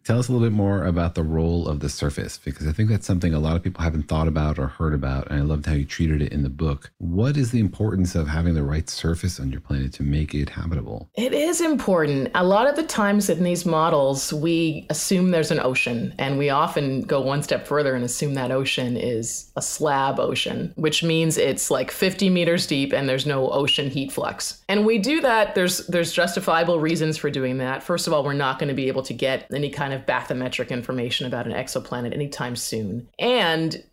[0.03, 2.89] Tell us a little bit more about the role of the surface, because I think
[2.89, 5.29] that's something a lot of people haven't thought about or heard about.
[5.29, 6.91] And I loved how you treated it in the book.
[6.97, 10.49] What is the importance of having the right surface on your planet to make it
[10.49, 11.09] habitable?
[11.15, 12.31] It is important.
[12.35, 16.49] A lot of the times in these models, we assume there's an ocean, and we
[16.49, 21.37] often go one step further and assume that ocean is a slab ocean, which means
[21.37, 24.63] it's like 50 meters deep and there's no ocean heat flux.
[24.67, 25.55] And we do that.
[25.55, 27.83] There's there's justifiable reasons for doing that.
[27.83, 30.07] First of all, we're not going to be able to get any kind kind of
[30.07, 33.07] bathymetric information about an exoplanet anytime soon.
[33.19, 33.83] And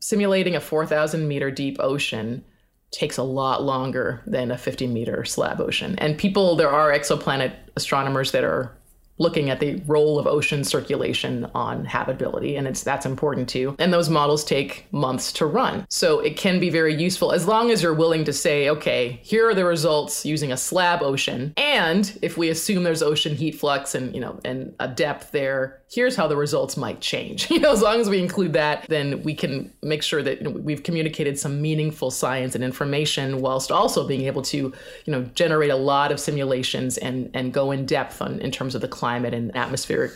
[0.00, 2.44] simulating a 4,000 meter deep ocean
[2.90, 5.94] takes a lot longer than a 50 meter slab ocean.
[5.98, 8.76] And people, there are exoplanet astronomers that are
[9.20, 13.76] looking at the role of ocean circulation on habitability and it's that's important too.
[13.78, 15.86] And those models take months to run.
[15.90, 19.48] So it can be very useful as long as you're willing to say okay here
[19.48, 21.52] are the results using a slab ocean.
[21.58, 25.82] And if we assume there's ocean heat flux and you know and a depth there
[25.90, 27.48] here's how the results might change.
[27.60, 30.44] You know as long as we include that then we can make sure that you
[30.44, 34.56] know, we've communicated some meaningful science and information whilst also being able to
[35.04, 38.74] you know generate a lot of simulations and and go in depth on in terms
[38.74, 40.12] of the climate climate and atmospheric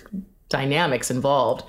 [0.48, 1.64] dynamics involved.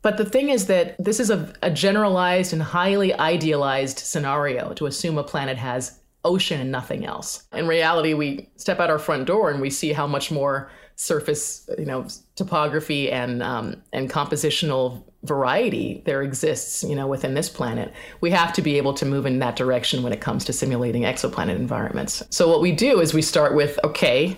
[0.00, 4.86] But the thing is that this is a, a, generalized and highly idealized scenario to
[4.86, 7.44] assume a planet has ocean and nothing else.
[7.52, 11.68] In reality, we step out our front door and we see how much more surface,
[11.78, 17.92] you know, topography and um, and compositional variety there exists, you know, within this planet.
[18.20, 21.02] We have to be able to move in that direction when it comes to simulating
[21.02, 22.22] exoplanet environments.
[22.30, 24.36] So what we do is we start with okay,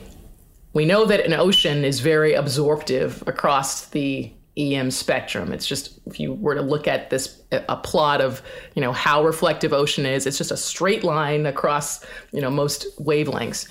[0.72, 5.52] we know that an ocean is very absorptive across the EM spectrum.
[5.52, 8.42] It's just if you were to look at this a plot of
[8.74, 12.86] you know how reflective ocean is, it's just a straight line across you know most
[12.98, 13.68] wavelengths.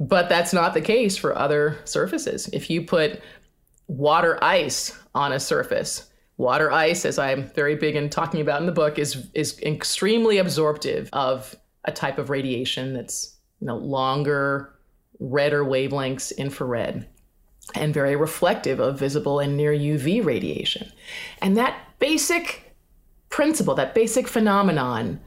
[0.00, 2.48] But that's not the case for other surfaces.
[2.52, 3.20] If you put
[3.88, 8.66] water ice on a surface, water ice, as I'm very big in talking about in
[8.66, 14.77] the book, is is extremely absorptive of a type of radiation that's you know longer
[15.20, 17.06] redder wavelengths infrared
[17.74, 20.90] and very reflective of visible and near UV radiation.
[21.42, 22.74] And that basic
[23.28, 25.20] principle, that basic phenomenon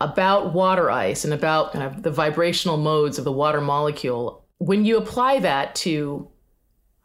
[0.00, 4.84] about water ice and about kind of the vibrational modes of the water molecule, when
[4.84, 6.28] you apply that to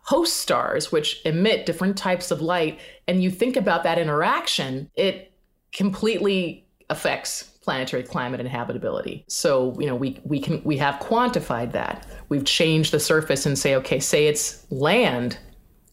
[0.04, 5.32] host stars, which emit different types of light, and you think about that interaction, it
[5.72, 9.24] completely affects planetary climate and habitability.
[9.28, 12.06] So, you know, we we can we have quantified that.
[12.30, 15.38] We've changed the surface and say, okay, say it's land.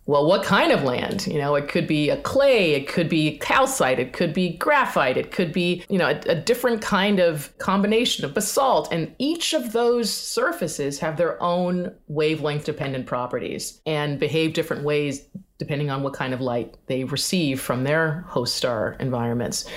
[0.08, 1.26] Well, what kind of land?
[1.26, 5.18] You know, it could be a clay, it could be calcite, it could be graphite,
[5.18, 8.90] it could be, you know, a, a different kind of combination of basalt.
[8.90, 15.28] And each of those surfaces have their own wavelength dependent properties and behave different ways
[15.58, 19.68] depending on what kind of light they receive from their host star environments.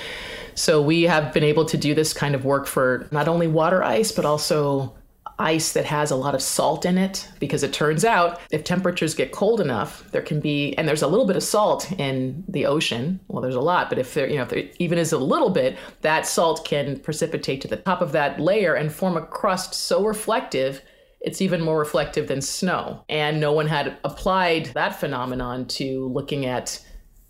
[0.56, 3.84] So we have been able to do this kind of work for not only water
[3.84, 4.96] ice, but also
[5.42, 9.16] ice that has a lot of salt in it because it turns out if temperatures
[9.16, 12.66] get cold enough there can be and there's a little bit of salt in the
[12.66, 13.20] ocean.
[13.28, 15.50] Well there's a lot but if there you know if there even is a little
[15.50, 19.74] bit that salt can precipitate to the top of that layer and form a crust
[19.74, 20.82] so reflective
[21.22, 23.06] it's even more reflective than snow.
[23.08, 26.84] And no one had applied that phenomenon to looking at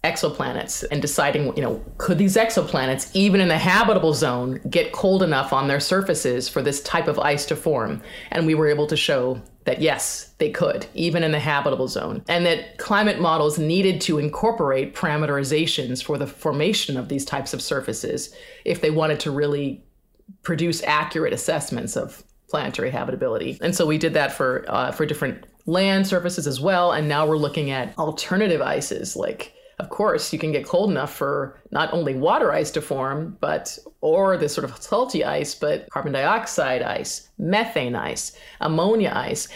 [0.04, 5.22] exoplanets and deciding, you know, could these exoplanets, even in the habitable zone, get cold
[5.22, 8.02] enough on their surfaces for this type of ice to form?
[8.32, 12.24] And we were able to show that yes, they could, even in the habitable zone,
[12.28, 17.62] and that climate models needed to incorporate parameterizations for the formation of these types of
[17.62, 18.34] surfaces
[18.66, 19.84] if they wanted to really
[20.42, 23.60] produce accurate assessments of planetary habitability.
[23.62, 26.92] And so we did that for uh, for different land surfaces as well.
[26.92, 31.12] And now we're looking at alternative ices like of course, you can get cold enough
[31.12, 35.90] for not only water ice to form, but or this sort of salty ice, but
[35.90, 39.48] carbon dioxide ice, methane ice, ammonia ice.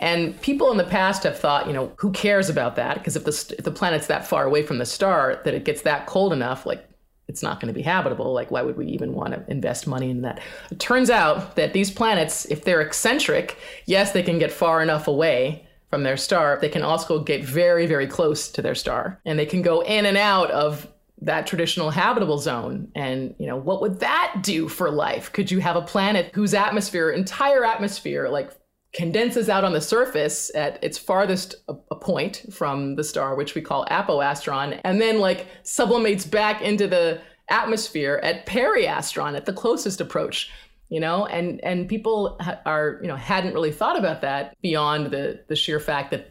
[0.00, 2.94] And people in the past have thought, you know, who cares about that?
[2.94, 5.82] Because if the, if the planet's that far away from the star that it gets
[5.82, 6.88] that cold enough, like
[7.28, 8.32] it's not going to be habitable.
[8.32, 10.40] Like, why would we even want to invest money in that?
[10.70, 15.06] It turns out that these planets, if they're eccentric, yes, they can get far enough
[15.06, 16.58] away from their star.
[16.60, 19.20] They can also get very, very close to their star.
[19.24, 22.88] And they can go in and out of that traditional habitable zone.
[22.94, 25.32] And, you know, what would that do for life?
[25.32, 28.50] Could you have a planet whose atmosphere, entire atmosphere, like
[28.92, 33.60] condenses out on the surface at its farthest a point from the star, which we
[33.60, 40.00] call apoastron, and then like sublimates back into the atmosphere at periastron, at the closest
[40.00, 40.50] approach.
[40.88, 45.40] You know, and and people are you know hadn't really thought about that beyond the
[45.48, 46.30] the sheer fact that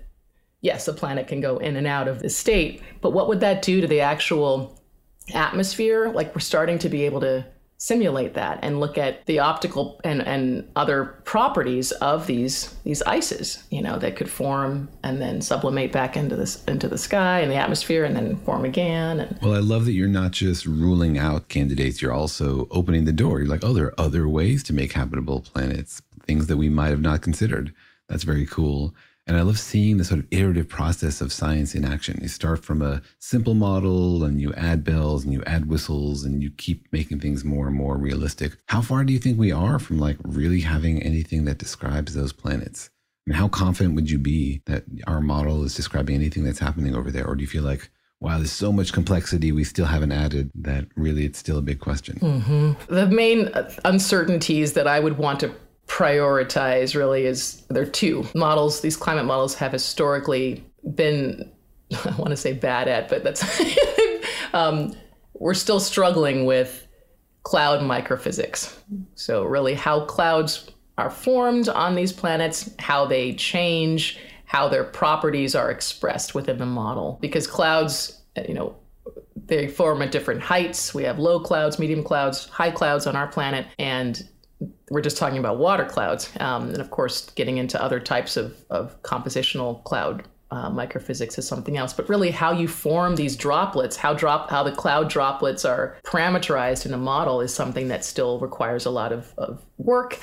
[0.62, 3.62] yes, a planet can go in and out of this state, but what would that
[3.62, 4.80] do to the actual
[5.34, 6.10] atmosphere?
[6.10, 7.45] Like we're starting to be able to
[7.86, 13.64] simulate that and look at the optical and, and other properties of these these ices
[13.70, 17.52] you know that could form and then sublimate back into this into the sky and
[17.52, 21.20] the atmosphere and then form again and well i love that you're not just ruling
[21.20, 23.40] out candidates you're also opening the door.
[23.40, 26.90] You're like oh there are other ways to make habitable planets things that we might
[26.90, 27.72] have not considered.
[28.10, 28.96] That's very cool
[29.28, 32.20] and I love seeing the sort of iterative process of science in action.
[32.22, 36.44] You start from a simple model and you add bells and you add whistles and
[36.44, 38.58] you keep making things more and more realistic.
[38.68, 42.34] How far do you think we are from like really having anything that describes those
[42.34, 42.92] planets?
[43.26, 47.10] Mean, how confident would you be that our model is describing anything that's happening over
[47.10, 47.26] there?
[47.26, 50.86] Or do you feel like, wow, there's so much complexity we still haven't added that
[50.96, 52.20] really it's still a big question?
[52.20, 52.94] Mm-hmm.
[52.94, 53.50] The main
[53.84, 55.52] uncertainties that I would want to
[55.88, 58.82] prioritize really is there are two models.
[58.82, 60.64] These climate models have historically
[60.96, 61.52] been,
[62.06, 63.44] I want to say bad at, but that's,
[64.54, 64.96] um,
[65.34, 66.88] we're still struggling with
[67.44, 68.76] cloud microphysics.
[69.16, 75.56] So, really, how clouds are formed on these planets, how they change, how their properties
[75.56, 77.18] are expressed within the model.
[77.22, 78.76] Because clouds, you know,
[79.36, 80.94] they form at different heights.
[80.94, 84.28] We have low clouds, medium clouds, high clouds on our planet, and
[84.89, 88.55] we're just talking about water clouds, um, and of course, getting into other types of,
[88.70, 91.93] of compositional cloud uh, microphysics is something else.
[91.93, 96.86] But really, how you form these droplets, how drop how the cloud droplets are parameterized
[96.86, 100.20] in a model, is something that still requires a lot of, of work.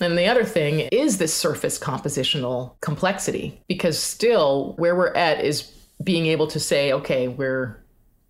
[0.00, 5.70] And the other thing is this surface compositional complexity, because still where we're at is
[6.02, 7.82] being able to say, okay, we're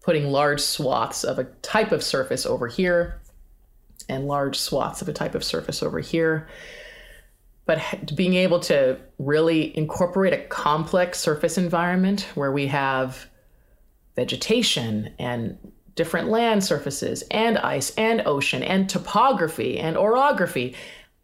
[0.03, 3.21] putting large swaths of a type of surface over here
[4.09, 6.49] and large swaths of a type of surface over here.
[7.67, 13.27] But being able to really incorporate a complex surface environment where we have
[14.17, 15.57] vegetation and
[15.95, 20.75] different land surfaces and ice and ocean and topography and orography,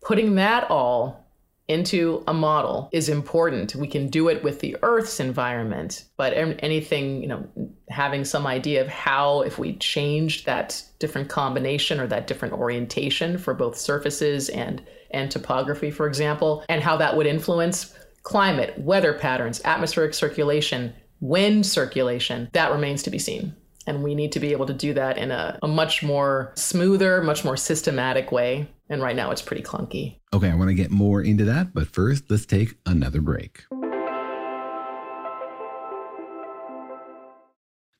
[0.00, 1.29] putting that all
[1.70, 3.76] into a model is important.
[3.76, 7.48] We can do it with the Earth's environment, but anything, you know,
[7.88, 13.38] having some idea of how, if we changed that different combination or that different orientation
[13.38, 17.94] for both surfaces and, and topography, for example, and how that would influence
[18.24, 23.54] climate, weather patterns, atmospheric circulation, wind circulation, that remains to be seen.
[23.86, 27.22] And we need to be able to do that in a, a much more smoother,
[27.22, 28.68] much more systematic way.
[28.90, 30.18] And right now it's pretty clunky.
[30.34, 33.64] Okay, I want to get more into that, but first, let's take another break.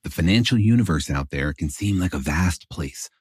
[0.03, 3.09] The financial universe out there can seem like a vast place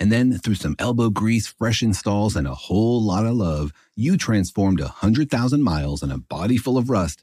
[0.00, 4.16] And then, through some elbow grease, fresh installs, and a whole lot of love, you
[4.16, 7.22] transformed a 100,000 miles and a body full of rust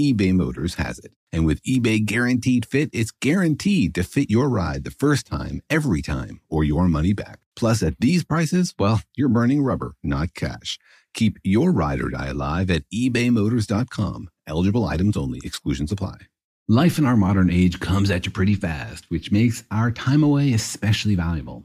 [0.00, 1.12] eBay Motors has it.
[1.30, 6.00] And with eBay Guaranteed Fit, it's guaranteed to fit your ride the first time, every
[6.00, 7.38] time, or your money back.
[7.54, 10.78] Plus, at these prices, well, you're burning rubber, not cash.
[11.12, 14.28] Keep your ride or die alive at ebaymotors.com.
[14.46, 16.16] Eligible items only, exclusions apply.
[16.66, 20.54] Life in our modern age comes at you pretty fast, which makes our time away
[20.54, 21.64] especially valuable.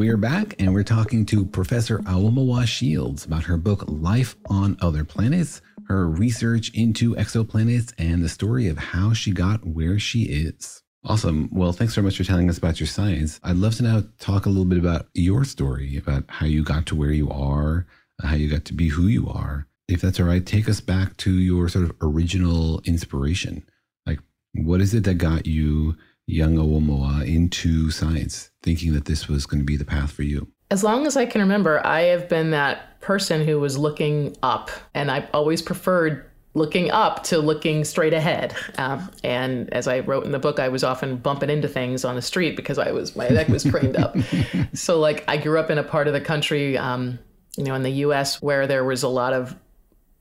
[0.00, 5.04] We're back and we're talking to Professor Aomawa Shields about her book Life on Other
[5.04, 10.82] Planets, her research into exoplanets, and the story of how she got where she is.
[11.04, 11.50] Awesome.
[11.52, 13.40] Well, thanks so much for telling us about your science.
[13.44, 16.86] I'd love to now talk a little bit about your story, about how you got
[16.86, 17.86] to where you are,
[18.22, 19.66] how you got to be who you are.
[19.86, 23.66] If that's all right, take us back to your sort of original inspiration.
[24.06, 24.20] Like,
[24.54, 25.98] what is it that got you
[26.30, 30.48] young Aomawa into science, thinking that this was going to be the path for you?
[30.70, 34.70] As long as I can remember, I have been that person who was looking up,
[34.94, 38.54] and I've always preferred looking up to looking straight ahead.
[38.76, 42.16] Um, and as I wrote in the book, I was often bumping into things on
[42.16, 44.16] the street because I was my neck was craned up.
[44.74, 47.18] so, like, I grew up in a part of the country, um,
[47.56, 48.40] you know, in the U.S.
[48.42, 49.56] where there was a lot of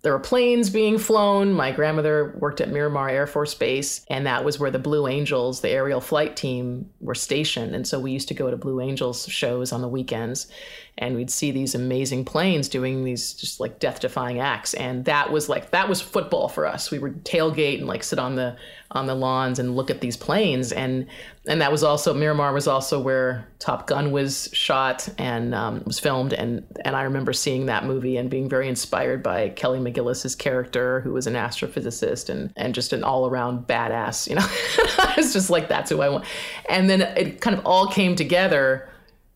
[0.01, 1.51] there were planes being flown.
[1.51, 5.59] My grandmother worked at Miramar Air Force Base, and that was where the Blue Angels,
[5.59, 7.75] the aerial flight team, were stationed.
[7.75, 10.47] And so we used to go to Blue Angels shows on the weekends,
[10.99, 14.73] and we'd see these amazing planes doing these just like death defying acts.
[14.73, 16.91] And that was like, that was football for us.
[16.91, 18.57] We would tailgate and like sit on the
[18.91, 21.05] on the lawns and look at these planes and
[21.47, 25.99] and that was also Miramar was also where Top Gun was shot and um, was
[25.99, 30.35] filmed and and I remember seeing that movie and being very inspired by Kelly McGillis's
[30.35, 34.47] character who was an astrophysicist and and just an all around badass you know
[35.19, 36.25] it's just like that's who I want
[36.67, 38.89] and then it kind of all came together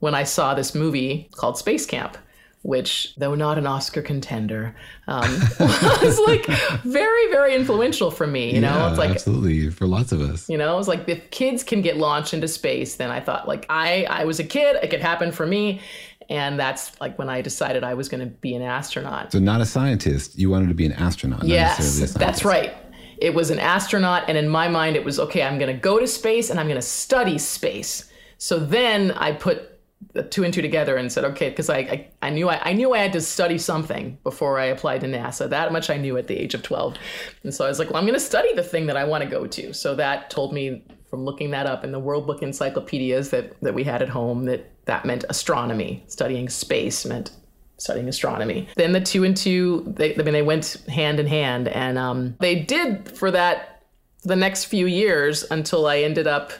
[0.04, 2.18] when I saw this movie called Space Camp
[2.62, 4.74] which, though not an Oscar contender,
[5.08, 5.30] um,
[5.60, 6.45] was like
[6.82, 8.56] very, very influential for me.
[8.56, 10.47] You know, yeah, it's like absolutely for lots of us.
[10.49, 13.66] You know, it's like if kids can get launched into space, then I thought like
[13.68, 15.82] I, I was a kid, it could happen for me,
[16.30, 19.34] and that's like when I decided I was going to be an astronaut.
[19.34, 21.43] So not a scientist, you wanted to be an astronaut.
[21.43, 22.74] Yes, that's right.
[23.18, 25.43] It was an astronaut, and in my mind, it was okay.
[25.43, 28.10] I'm going to go to space, and I'm going to study space.
[28.38, 29.72] So then I put
[30.14, 32.74] the two and two together and said, okay, because I, I, I knew I, I
[32.74, 35.49] knew I had to study something before I applied to NASA.
[35.49, 36.97] That much I knew at the age of 12.
[37.43, 39.24] And so I was like, well, I'm going to study the thing that I want
[39.24, 39.74] to go to.
[39.74, 43.74] So that told me from looking that up in the World Book encyclopedias that, that
[43.74, 46.03] we had at home that that meant astronomy.
[46.07, 47.32] Studying space meant
[47.78, 48.68] studying astronomy.
[48.76, 51.68] Then the two and two, they, I mean, they went hand in hand.
[51.68, 53.84] And um, they did for that,
[54.24, 56.53] the next few years until I ended up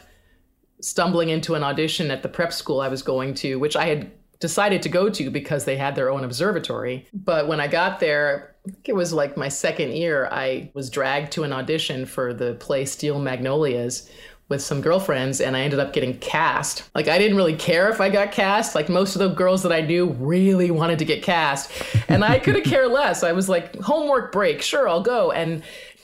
[0.84, 4.10] stumbling into an audition at the prep school I was going to, which I had
[4.38, 7.06] decided to go to because they had their own observatory.
[7.14, 10.90] But when I got there, I think it was like my second year, I was
[10.90, 14.10] dragged to an audition for the play Steel Magnolias
[14.50, 16.90] with some girlfriends and I ended up getting cast.
[16.94, 18.74] Like I didn't really care if I got cast.
[18.74, 21.72] Like most of the girls that I knew really wanted to get cast.
[22.08, 23.22] And I could have cared less.
[23.22, 25.30] I was like, homework break, sure, I'll go.
[25.32, 25.62] And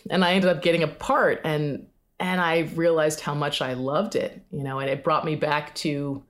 [0.08, 1.86] and I ended up getting a part and
[2.20, 5.74] and I realized how much I loved it, you know, and it brought me back
[5.76, 6.22] to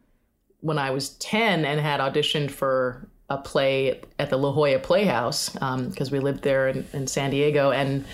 [0.60, 5.50] when I was 10 and had auditioned for a play at the La Jolla Playhouse
[5.50, 8.04] because um, we lived there in, in, San Diego and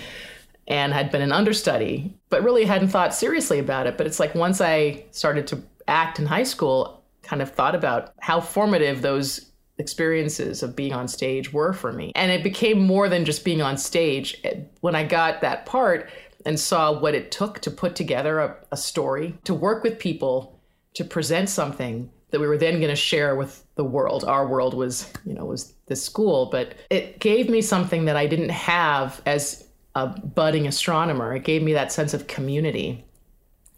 [0.69, 3.97] and had been an understudy, but really hadn't thought seriously about it.
[3.97, 8.13] But it's like once I started to act in high school, kind of thought about
[8.21, 12.11] how formative those experiences of being on stage were for me.
[12.15, 14.43] And it became more than just being on stage.
[14.81, 16.11] When I got that part,
[16.47, 20.59] and saw what it took to put together a, a story, to work with people,
[20.95, 24.25] to present something that we were then going to share with the world.
[24.25, 28.27] Our world was, you know, was the school, but it gave me something that I
[28.27, 31.35] didn't have as a budding astronomer.
[31.35, 33.05] It gave me that sense of community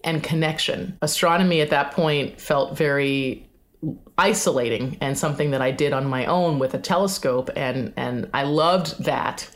[0.05, 0.99] and connection.
[1.03, 3.49] Astronomy at that point felt very
[4.16, 8.43] isolating and something that I did on my own with a telescope and and I
[8.43, 9.49] loved that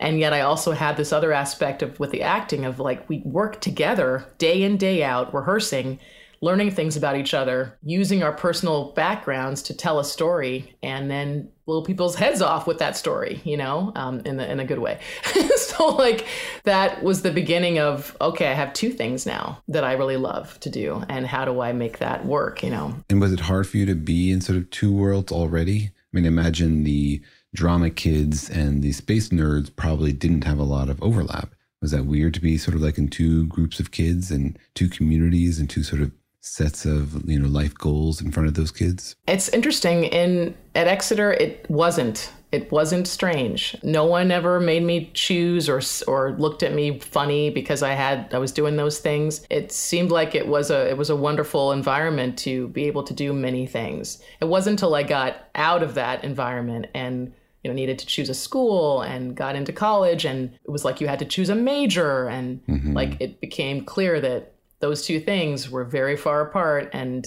[0.00, 3.22] and yet i also had this other aspect of with the acting of like we
[3.24, 5.98] work together day in day out rehearsing
[6.42, 11.50] learning things about each other using our personal backgrounds to tell a story and then
[11.66, 14.78] blow people's heads off with that story you know um, in, the, in a good
[14.78, 14.98] way.
[15.56, 16.26] So like
[16.64, 20.58] that was the beginning of okay i have two things now that i really love
[20.60, 22.94] to do and how do i make that work you know?
[23.08, 25.90] And was it hard for you to be in sort of two worlds already?
[25.94, 27.22] I mean imagine the
[27.54, 31.54] drama kids and the space nerds probably didn't have a lot of overlap.
[31.82, 34.88] Was that weird to be sort of like in two groups of kids and two
[34.88, 38.70] communities and two sort of sets of you know life goals in front of those
[38.70, 39.16] kids?
[39.26, 40.04] It's interesting.
[40.04, 42.32] In at Exeter, it wasn't.
[42.52, 43.76] It wasn't strange.
[43.84, 48.34] No one ever made me choose or or looked at me funny because I had
[48.34, 49.46] I was doing those things.
[49.48, 53.14] It seemed like it was a it was a wonderful environment to be able to
[53.14, 54.22] do many things.
[54.40, 57.32] It wasn't until I got out of that environment and
[57.62, 61.00] you know needed to choose a school and got into college and it was like
[61.00, 62.94] you had to choose a major and mm-hmm.
[62.94, 67.26] like it became clear that those two things were very far apart and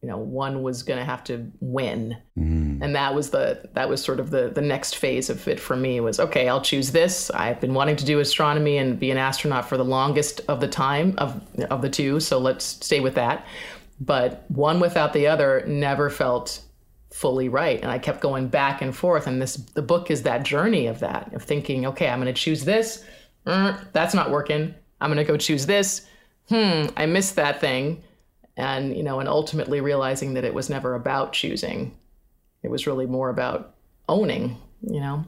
[0.00, 2.82] you know one was going to have to win mm-hmm.
[2.82, 5.76] and that was the that was sort of the the next phase of it for
[5.76, 9.18] me was okay I'll choose this I've been wanting to do astronomy and be an
[9.18, 13.14] astronaut for the longest of the time of of the two so let's stay with
[13.14, 13.46] that
[14.00, 16.63] but one without the other never felt
[17.14, 17.80] fully right.
[17.80, 19.28] And i kept going back and forth.
[19.28, 22.40] And this the book is that journey of that of thinking okay i'm going to
[22.40, 23.04] choose this.
[23.46, 24.74] Mm, that's not working.
[25.00, 26.06] I'm going to go choose this.
[26.48, 28.02] Hmm i missed that thing.
[28.56, 31.96] And you know and ultimately realizing that it was never about choosing.
[32.64, 33.76] It was really more about
[34.08, 35.24] owning you know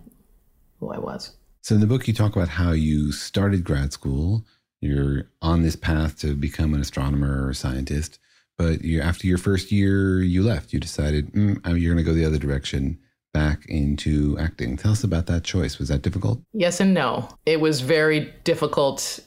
[0.81, 1.37] who i was.
[1.63, 4.45] So in the book you talk about how you started grad school.
[4.81, 8.19] You're on this path to become an astronomer or scientist
[8.57, 10.73] but you, after your first year, you left.
[10.73, 12.99] You decided mm, you're going to go the other direction
[13.33, 14.77] back into acting.
[14.77, 15.79] Tell us about that choice.
[15.79, 16.41] Was that difficult?
[16.53, 17.29] Yes and no.
[17.45, 19.21] It was very difficult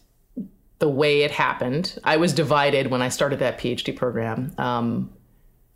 [0.79, 1.99] the way it happened.
[2.03, 4.51] I was divided when I started that PhD program.
[4.57, 5.13] Um,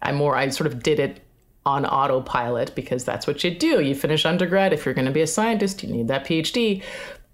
[0.01, 1.21] I more I sort of did it
[1.65, 3.81] on autopilot because that's what you do.
[3.81, 4.73] You finish undergrad.
[4.73, 6.83] If you're going to be a scientist, you need that PhD.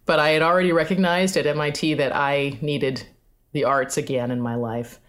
[0.06, 3.08] But I had already recognized at MIT that I needed
[3.54, 5.00] the arts again in my life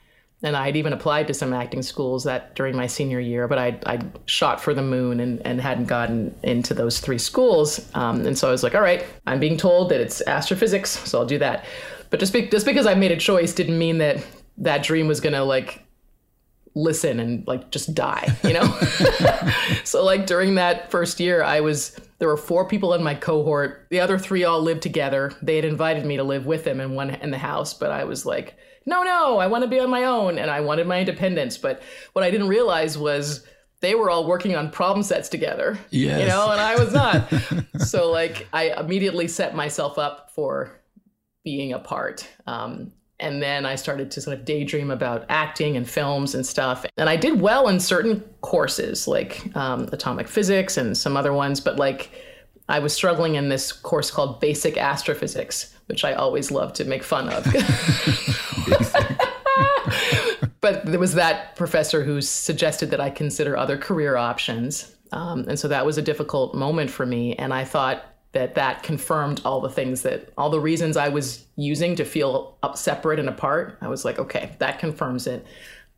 [0.43, 3.59] and I had even applied to some acting schools that during my senior year, but
[3.59, 7.91] I I shot for the moon and, and hadn't gotten into those three schools.
[7.95, 11.18] Um, and so I was like, all right, I'm being told that it's astrophysics, so
[11.18, 11.66] I'll do that.
[12.09, 14.24] But just be, just because I made a choice didn't mean that
[14.59, 15.84] that dream was gonna like
[16.74, 18.64] listen and like just die, you know.
[19.84, 23.86] so like during that first year, I was there were four people in my cohort.
[23.91, 25.32] The other three all lived together.
[25.43, 28.05] They had invited me to live with them in one in the house, but I
[28.05, 28.57] was like
[28.87, 31.59] no, no, I want to be on my own and I wanted my independence.
[31.59, 33.47] But what I didn't realize was
[33.81, 35.78] they were all working on problem sets together.
[35.91, 36.20] Yes.
[36.20, 37.33] You know, and I was not.
[37.87, 40.81] so like I immediately set myself up for
[41.45, 42.26] being apart.
[42.47, 46.87] Um, And then I started to sort of daydream about acting and films and stuff.
[46.97, 51.61] And I did well in certain courses like um, atomic physics and some other ones,
[51.61, 52.11] but like
[52.68, 57.03] I was struggling in this course called Basic Astrophysics, which I always love to make
[57.03, 57.45] fun of.
[60.61, 64.95] but there was that professor who suggested that I consider other career options.
[65.11, 67.34] Um, and so that was a difficult moment for me.
[67.34, 71.45] And I thought that that confirmed all the things that, all the reasons I was
[71.57, 73.76] using to feel up, separate and apart.
[73.80, 75.45] I was like, okay, that confirms it.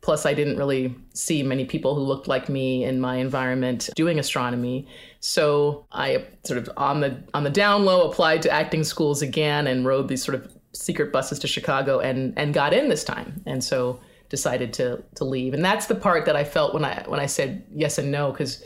[0.01, 4.17] Plus, I didn't really see many people who looked like me in my environment doing
[4.17, 4.87] astronomy.
[5.25, 9.67] So I sort of on the on the down low applied to acting schools again
[9.67, 13.41] and rode these sort of secret buses to Chicago and and got in this time.
[13.45, 15.53] And so decided to to leave.
[15.53, 18.31] And that's the part that I felt when I when I said yes and no
[18.31, 18.65] because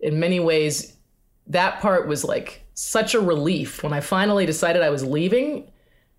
[0.00, 0.96] in many ways
[1.46, 5.58] that part was like such a relief when I finally decided I was leaving.
[5.58, 5.70] It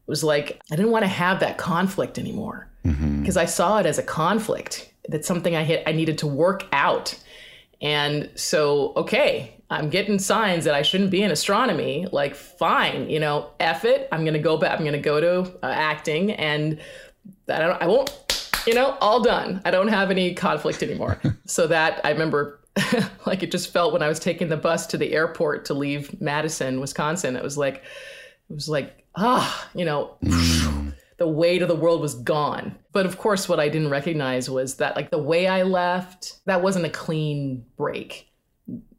[0.07, 3.39] was like I didn't want to have that conflict anymore because mm-hmm.
[3.39, 4.93] I saw it as a conflict.
[5.09, 7.21] That's something I hit I needed to work out.
[7.81, 12.05] And so, okay, I'm getting signs that I shouldn't be in astronomy.
[12.11, 14.07] Like, fine, you know, F it.
[14.11, 14.77] I'm going to go back.
[14.77, 16.79] I'm going to go to uh, acting and
[17.49, 19.61] I don't, I won't, you know, all done.
[19.65, 21.19] I don't have any conflict anymore.
[21.45, 22.59] so that I remember
[23.25, 26.19] like it just felt when I was taking the bus to the airport to leave
[26.21, 27.35] Madison, Wisconsin.
[27.35, 30.17] It was like, it was like, ah, you know,
[31.17, 32.75] the weight of the world was gone.
[32.91, 36.61] But of course, what I didn't recognize was that like the way I left, that
[36.61, 38.29] wasn't a clean break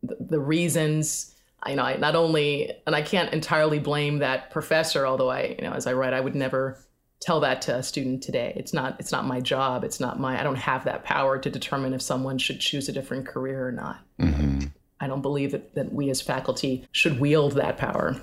[0.02, 1.36] the reasons
[1.68, 5.64] you know, I not only, and I can't entirely blame that professor, although I, you
[5.64, 6.78] know, as I write, I would never
[7.20, 8.52] tell that to a student today.
[8.56, 9.84] It's not, it's not my job.
[9.84, 12.92] It's not my, I don't have that power to determine if someone should choose a
[12.92, 13.98] different career or not.
[14.20, 14.66] Mm-hmm.
[15.00, 18.16] I don't believe that, that we as faculty should wield that power.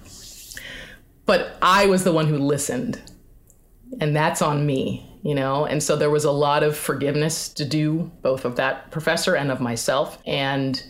[1.25, 3.01] But I was the one who listened,
[3.99, 5.65] and that's on me, you know?
[5.65, 9.51] And so there was a lot of forgiveness to do, both of that professor and
[9.51, 10.17] of myself.
[10.25, 10.83] And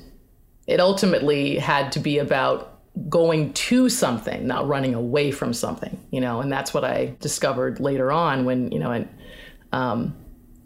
[0.68, 6.22] it ultimately had to be about going to something, not running away from something, you
[6.22, 9.10] know, and that's what I discovered later on when, you know, and
[9.72, 10.16] um,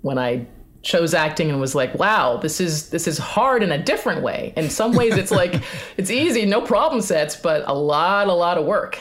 [0.01, 0.45] when I
[0.83, 4.53] chose acting and was like, wow, this is this is hard in a different way.
[4.55, 5.61] In some ways, it's like
[5.97, 8.99] it's easy, no problem sets, but a lot, a lot of work.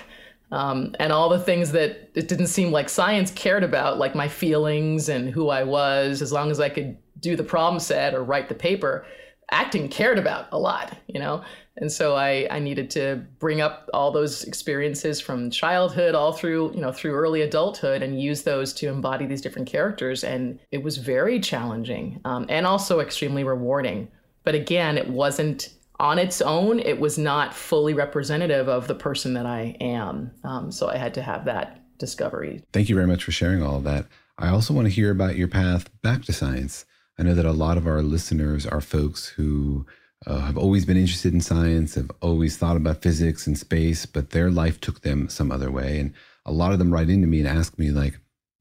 [0.53, 4.28] Um, and all the things that it didn't seem like science cared about, like my
[4.28, 8.22] feelings and who I was, as long as I could do the problem set or
[8.22, 9.05] write the paper,
[9.51, 11.42] acting cared about a lot, you know?
[11.78, 16.72] And so I, I needed to bring up all those experiences from childhood all through,
[16.74, 20.24] you know, through early adulthood and use those to embody these different characters.
[20.24, 24.09] And it was very challenging um, and also extremely rewarding.
[24.42, 29.34] But again, it wasn't on its own, it was not fully representative of the person
[29.34, 30.30] that I am.
[30.44, 32.62] Um, so I had to have that discovery.
[32.72, 34.07] Thank you very much for sharing all of that.
[34.38, 36.84] I also want to hear about your path back to science.
[37.18, 39.86] I know that a lot of our listeners are folks who
[40.26, 44.30] uh, have always been interested in science, have always thought about physics and space, but
[44.30, 45.98] their life took them some other way.
[45.98, 46.12] And
[46.44, 48.18] a lot of them write into me and ask me, like,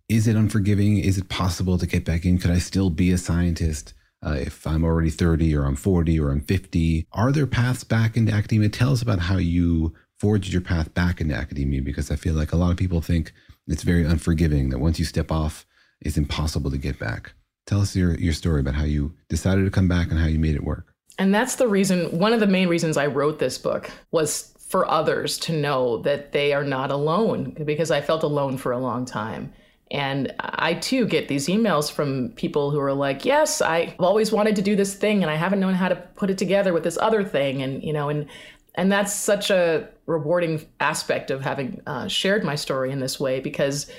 [0.08, 0.98] is it unforgiving?
[0.98, 2.38] Is it possible to get back in?
[2.38, 3.94] Could I still be a scientist
[4.26, 7.08] uh, if I'm already 30 or I'm 40 or I'm 50?
[7.12, 8.70] Are there paths back into academia?
[8.70, 12.54] Tell us about how you forged your path back into academia because I feel like
[12.54, 13.34] a lot of people think
[13.68, 15.66] it's very unforgiving that once you step off,
[16.00, 17.34] it's impossible to get back.
[17.66, 20.40] Tell us your, your story about how you decided to come back and how you
[20.40, 20.94] made it work.
[21.18, 24.90] And that's the reason, one of the main reasons I wrote this book was for
[24.90, 29.06] others to know that they are not alone because I felt alone for a long
[29.06, 29.54] time.
[29.92, 34.56] And I too get these emails from people who are like, "Yes, I've always wanted
[34.56, 36.98] to do this thing and I haven't known how to put it together with this
[36.98, 38.26] other thing." And you know, and
[38.74, 43.40] and that's such a rewarding aspect of having uh, shared my story in this way
[43.40, 43.90] because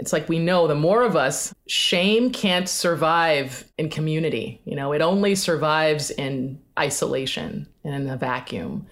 [0.00, 4.62] it's like we know the more of us, shame can't survive in community.
[4.64, 8.86] You know, it only survives in isolation and in a vacuum.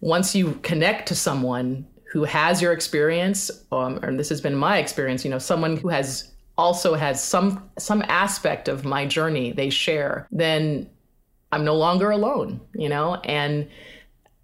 [0.00, 4.78] Once you connect to someone who has your experience, um, and this has been my
[4.78, 9.70] experience, you know, someone who has also has some some aspect of my journey they
[9.70, 10.90] share, then
[11.52, 13.66] I'm no longer alone, you know, and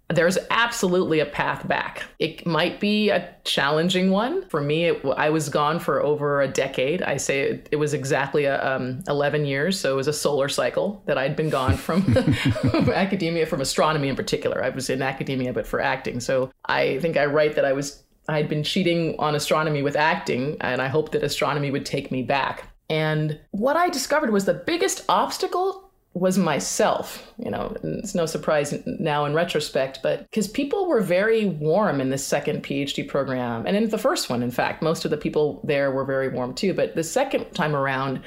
[0.09, 2.03] there's absolutely a path back.
[2.17, 4.47] It might be a challenging one.
[4.47, 7.01] For me, it, I was gone for over a decade.
[7.01, 9.77] I say it, it was exactly a, um, 11 years.
[9.77, 12.01] So it was a solar cycle that I'd been gone from
[12.93, 14.63] academia, from astronomy in particular.
[14.63, 16.21] I was in academia, but for acting.
[16.21, 19.95] So I think I write that I was I had been cheating on astronomy with
[19.95, 22.69] acting, and I hoped that astronomy would take me back.
[22.89, 25.86] And what I discovered was the biggest obstacle
[26.19, 27.31] was myself.
[27.37, 32.09] You know, it's no surprise now in retrospect, but because people were very warm in
[32.09, 35.61] the second PhD program, and in the first one, in fact, most of the people
[35.63, 36.73] there were very warm too.
[36.73, 38.21] But the second time around,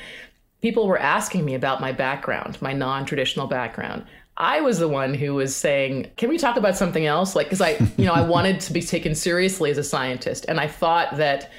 [0.63, 4.05] people were asking me about my background, my non traditional background.
[4.37, 7.61] I was the one who was saying, "Can we talk about something else?" Like, because
[7.61, 11.17] I, you know, I wanted to be taken seriously as a scientist, and I thought
[11.17, 11.51] that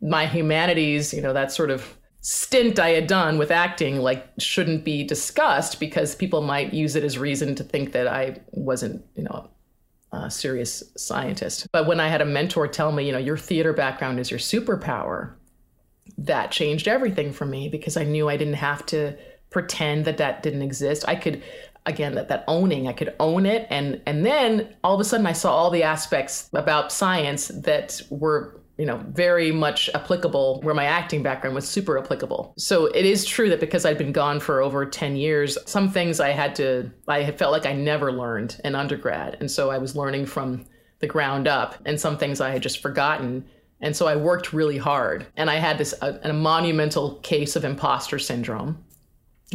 [0.00, 4.84] my humanities, you know, that sort of stint I had done with acting, like, shouldn't
[4.84, 9.24] be discussed because people might use it as reason to think that I wasn't, you
[9.24, 9.48] know,
[10.12, 11.66] a serious scientist.
[11.72, 14.40] But when I had a mentor tell me, you know, your theater background is your
[14.40, 15.34] superpower,
[16.18, 19.16] that changed everything for me because I knew I didn't have to
[19.50, 21.04] pretend that that didn't exist.
[21.08, 21.42] I could
[21.86, 25.26] again that that owning i could own it and and then all of a sudden
[25.26, 30.74] i saw all the aspects about science that were you know very much applicable where
[30.74, 32.54] my acting background was super applicable.
[32.56, 36.18] So it is true that because i'd been gone for over 10 years some things
[36.18, 39.36] i had to i felt like i never learned in undergrad.
[39.38, 40.64] And so i was learning from
[41.00, 43.44] the ground up and some things i had just forgotten.
[43.82, 45.26] And so i worked really hard.
[45.36, 48.82] And i had this a, a monumental case of imposter syndrome.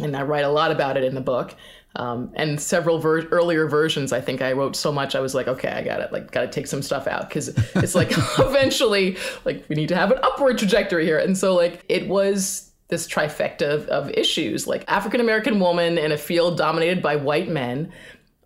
[0.00, 1.52] And i write a lot about it in the book
[1.96, 5.48] um, and several ver- earlier versions, I think I wrote so much I was like,
[5.48, 6.12] okay, I got it.
[6.12, 9.96] Like, got to take some stuff out because it's like eventually, like, we need to
[9.96, 11.18] have an upward trajectory here.
[11.18, 16.12] And so, like, it was this trifecta of, of issues, like African American woman in
[16.12, 17.92] a field dominated by white men,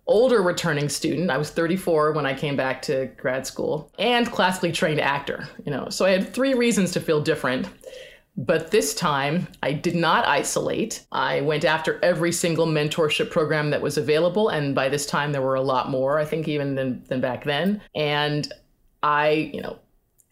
[0.07, 1.29] older returning student.
[1.29, 5.47] I was 34 when I came back to grad school, and classically trained actor.
[5.65, 7.67] You know, so I had three reasons to feel different.
[8.37, 11.05] But this time, I did not isolate.
[11.11, 14.49] I went after every single mentorship program that was available.
[14.49, 17.43] And by this time, there were a lot more, I think, even than, than back
[17.43, 17.81] then.
[17.93, 18.51] And
[19.03, 19.79] I, you know,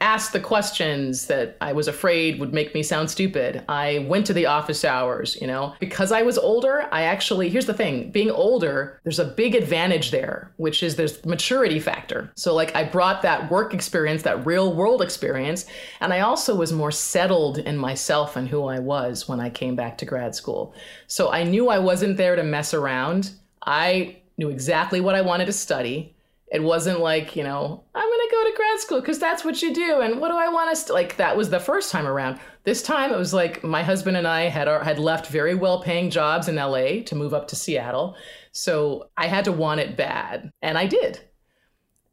[0.01, 3.63] asked the questions that I was afraid would make me sound stupid.
[3.67, 5.75] I went to the office hours, you know.
[5.79, 10.11] Because I was older, I actually, here's the thing being older, there's a big advantage
[10.11, 12.31] there, which is there's the maturity factor.
[12.35, 15.65] So, like, I brought that work experience, that real world experience,
[15.99, 19.75] and I also was more settled in myself and who I was when I came
[19.75, 20.73] back to grad school.
[21.07, 23.31] So, I knew I wasn't there to mess around.
[23.65, 26.15] I knew exactly what I wanted to study.
[26.51, 29.61] It wasn't like, you know, I'm going to go to grad school because that's what
[29.61, 30.01] you do.
[30.01, 32.39] And what do I want to, like, that was the first time around.
[32.63, 35.81] This time it was like my husband and I had, our, had left very well
[35.83, 38.15] paying jobs in LA to move up to Seattle.
[38.51, 40.51] So I had to want it bad.
[40.61, 41.19] And I did.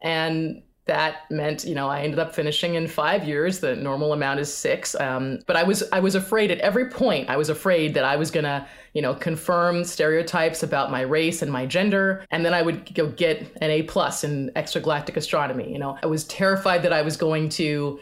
[0.03, 4.41] And that meant you know i ended up finishing in five years the normal amount
[4.41, 7.93] is six um, but i was i was afraid at every point i was afraid
[7.95, 8.67] that i was going to
[8.97, 13.09] you know confirm stereotypes about my race and my gender and then i would go
[13.09, 17.17] get an a plus in extragalactic astronomy you know i was terrified that i was
[17.17, 18.01] going to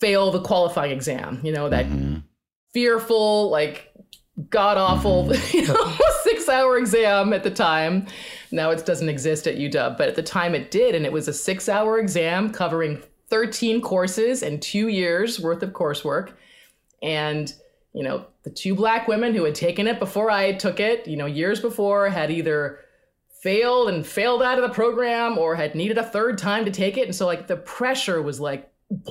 [0.00, 2.16] fail the qualifying exam you know that mm-hmm.
[2.72, 3.92] fearful like
[4.48, 5.56] god awful mm-hmm.
[5.56, 8.06] you know, six hour exam at the time
[8.52, 10.94] now it doesn't exist at UW, but at the time it did.
[10.94, 15.70] And it was a six hour exam covering 13 courses and two years worth of
[15.70, 16.32] coursework.
[17.02, 17.52] And,
[17.94, 21.16] you know, the two black women who had taken it before I took it, you
[21.16, 22.80] know, years before had either
[23.42, 26.96] failed and failed out of the program or had needed a third time to take
[26.96, 27.06] it.
[27.06, 28.72] And so, like, the pressure was like,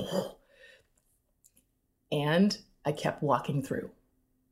[2.12, 3.90] and I kept walking through.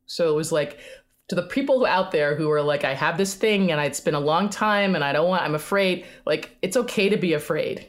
[0.05, 0.79] So it was like
[1.27, 4.15] to the people out there who are like, I have this thing and it's been
[4.15, 7.87] a long time and I don't want, I'm afraid, like, it's okay to be afraid.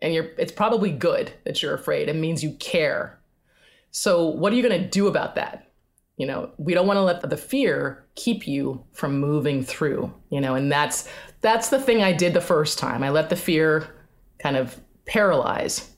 [0.00, 2.08] And you're, it's probably good that you're afraid.
[2.08, 3.18] It means you care.
[3.90, 5.67] So, what are you going to do about that?
[6.18, 10.40] You know, we don't want to let the fear keep you from moving through, you
[10.40, 11.08] know, and that's,
[11.40, 13.02] that's the thing I did the first time.
[13.02, 13.86] I let the fear
[14.38, 15.94] kind of paralyze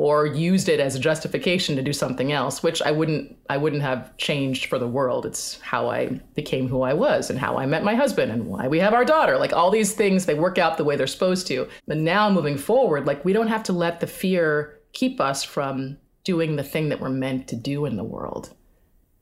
[0.00, 3.82] or used it as a justification to do something else which i wouldn't i wouldn't
[3.82, 5.26] have changed for the world.
[5.26, 8.66] It's how i became who i was and how i met my husband and why
[8.66, 11.46] we have our daughter like all these things they work out the way they're supposed
[11.48, 11.68] to.
[11.86, 15.98] But now moving forward like we don't have to let the fear keep us from
[16.24, 18.54] doing the thing that we're meant to do in the world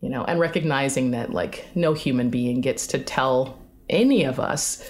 [0.00, 4.88] you know and recognizing that like no human being gets to tell any of us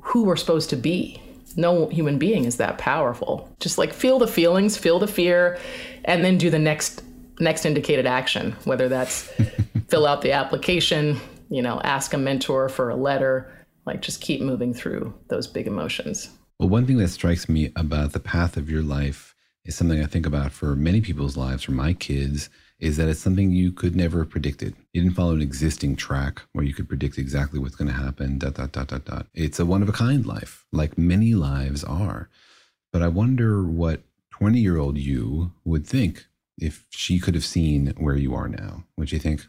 [0.00, 1.20] who we're supposed to be
[1.56, 3.54] no human being is that powerful.
[3.60, 5.58] Just like feel the feelings, feel the fear,
[6.04, 7.02] and then do the next
[7.40, 9.30] next indicated action, whether that's
[9.88, 11.18] fill out the application,
[11.50, 13.52] you know, ask a mentor for a letter,
[13.86, 16.30] like just keep moving through those big emotions.
[16.58, 19.34] Well, one thing that strikes me about the path of your life
[19.64, 23.20] is something I think about for many people's lives, for my kids, is that it's
[23.20, 24.74] something you could never have predicted.
[24.92, 28.38] You didn't follow an existing track where you could predict exactly what's going to happen,
[28.38, 29.26] dot, dot, dot, dot, dot.
[29.34, 32.28] It's a one of a kind life, like many lives are.
[32.92, 36.26] But I wonder what 20 year old you would think
[36.56, 38.84] if she could have seen where you are now.
[38.96, 39.46] Would she think,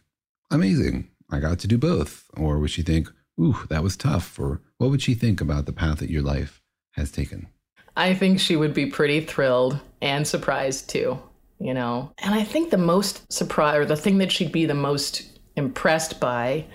[0.50, 2.26] amazing, I got to do both?
[2.36, 3.10] Or would she think,
[3.40, 4.40] ooh, that was tough?
[4.40, 6.62] Or what would she think about the path that your life
[6.94, 7.48] has taken?
[7.96, 11.20] I think she would be pretty thrilled and surprised too,
[11.60, 12.12] you know.
[12.20, 15.24] And I think the most surprise or the thing that she'd be the most
[15.56, 16.66] impressed by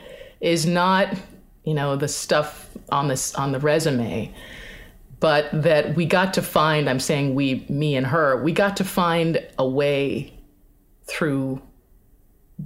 [0.41, 1.15] is not,
[1.65, 4.33] you know, the stuff on this on the resume,
[5.21, 8.85] but that we got to find, I'm saying we, me and her, we got to
[8.85, 10.39] find a way
[11.07, 11.63] through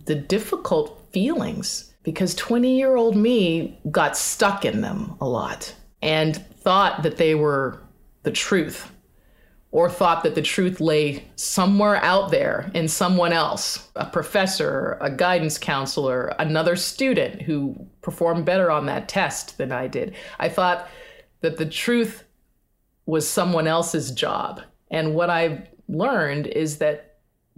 [0.05, 6.37] the difficult feelings because 20 year old me got stuck in them a lot and
[6.59, 7.81] thought that they were
[8.23, 8.91] the truth
[9.71, 15.11] or thought that the truth lay somewhere out there in someone else a professor, a
[15.11, 20.15] guidance counselor, another student who performed better on that test than I did.
[20.39, 20.89] I thought
[21.41, 22.25] that the truth
[23.05, 24.63] was someone else's job.
[24.91, 27.08] And what I've learned is that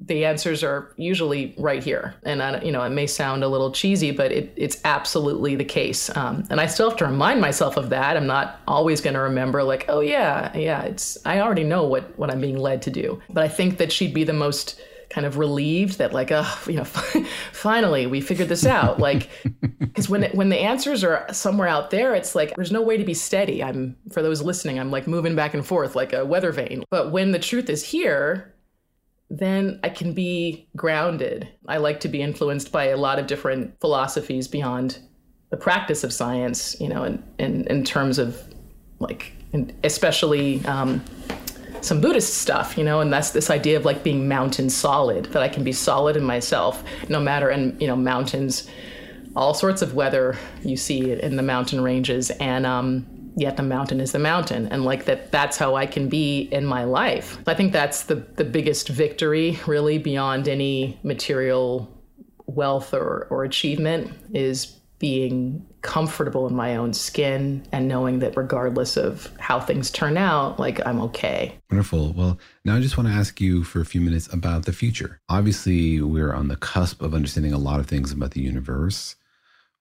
[0.06, 2.14] the answers are usually right here.
[2.22, 5.64] And I, you know, it may sound a little cheesy, but it, it's absolutely the
[5.64, 6.14] case.
[6.16, 8.16] Um, and I still have to remind myself of that.
[8.16, 12.18] I'm not always going to remember, like, oh yeah, yeah, it's I already know what
[12.18, 13.20] what I'm being led to do.
[13.28, 14.80] But I think that she'd be the most
[15.10, 16.84] kind of relieved that like oh you know
[17.52, 19.28] finally we figured this out like
[19.80, 22.96] because when it, when the answers are somewhere out there it's like there's no way
[22.96, 26.24] to be steady i'm for those listening i'm like moving back and forth like a
[26.24, 28.54] weather vane but when the truth is here
[29.30, 31.48] then I can be grounded.
[31.68, 34.98] I like to be influenced by a lot of different philosophies beyond
[35.50, 38.42] the practice of science, you know, in, in, in terms of
[38.98, 39.32] like,
[39.84, 41.02] especially um,
[41.80, 45.42] some Buddhist stuff, you know, and that's this idea of like being mountain solid, that
[45.42, 48.68] I can be solid in myself, no matter, and, you know, mountains,
[49.36, 52.30] all sorts of weather you see in the mountain ranges.
[52.30, 53.06] And, um,
[53.40, 56.66] yet the mountain is the mountain and like that that's how i can be in
[56.66, 57.38] my life.
[57.46, 61.88] I think that's the the biggest victory really beyond any material
[62.46, 64.66] wealth or or achievement is
[64.98, 70.60] being comfortable in my own skin and knowing that regardless of how things turn out
[70.60, 71.54] like i'm okay.
[71.70, 72.12] Wonderful.
[72.12, 75.20] Well now i just want to ask you for a few minutes about the future.
[75.28, 79.16] Obviously we're on the cusp of understanding a lot of things about the universe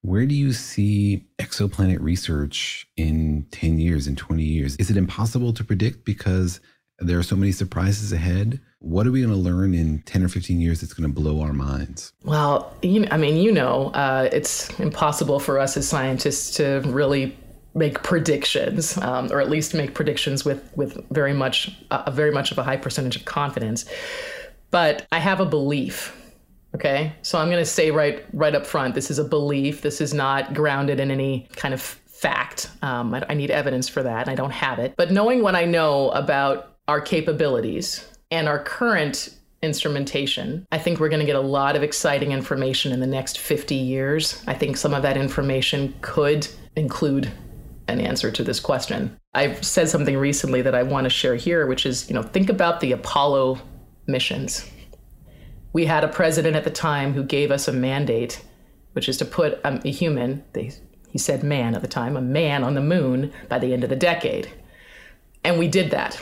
[0.02, 4.76] where do you see exoplanet research in 10 years, in 20 years?
[4.78, 6.60] Is it impossible to predict because
[7.00, 8.62] there are so many surprises ahead?
[8.80, 11.42] What are we going to learn in 10 or 15 years that's going to blow
[11.42, 12.14] our minds?
[12.24, 17.38] Well, you, I mean, you know, uh, it's impossible for us as scientists to really
[17.76, 22.52] make predictions, um, or at least make predictions with with very much uh, very much
[22.52, 23.86] of a high percentage of confidence.
[24.72, 26.16] But I have a belief
[26.76, 27.14] Okay.
[27.24, 29.82] So I'm going to say right right up front, this is a belief.
[29.82, 32.70] This is not grounded in any kind of fact.
[32.82, 34.94] Um, I, I need evidence for that, and I don't have it.
[34.98, 39.30] But knowing what I know about our capabilities and our current
[39.62, 43.40] instrumentation, I think we're going to get a lot of exciting information in the next
[43.40, 44.44] 50 years.
[44.48, 47.32] I think some of that information could include
[47.88, 49.18] an answer to this question.
[49.34, 52.50] I've said something recently that I want to share here, which is, you know, think
[52.50, 53.60] about the Apollo
[54.08, 54.70] missions
[55.74, 58.44] we had a president at the time who gave us a mandate,
[58.94, 60.72] which is to put a, a human, they,
[61.10, 63.90] he said man at the time, a man on the moon by the end of
[63.90, 64.50] the decade.
[65.44, 66.22] And we did that.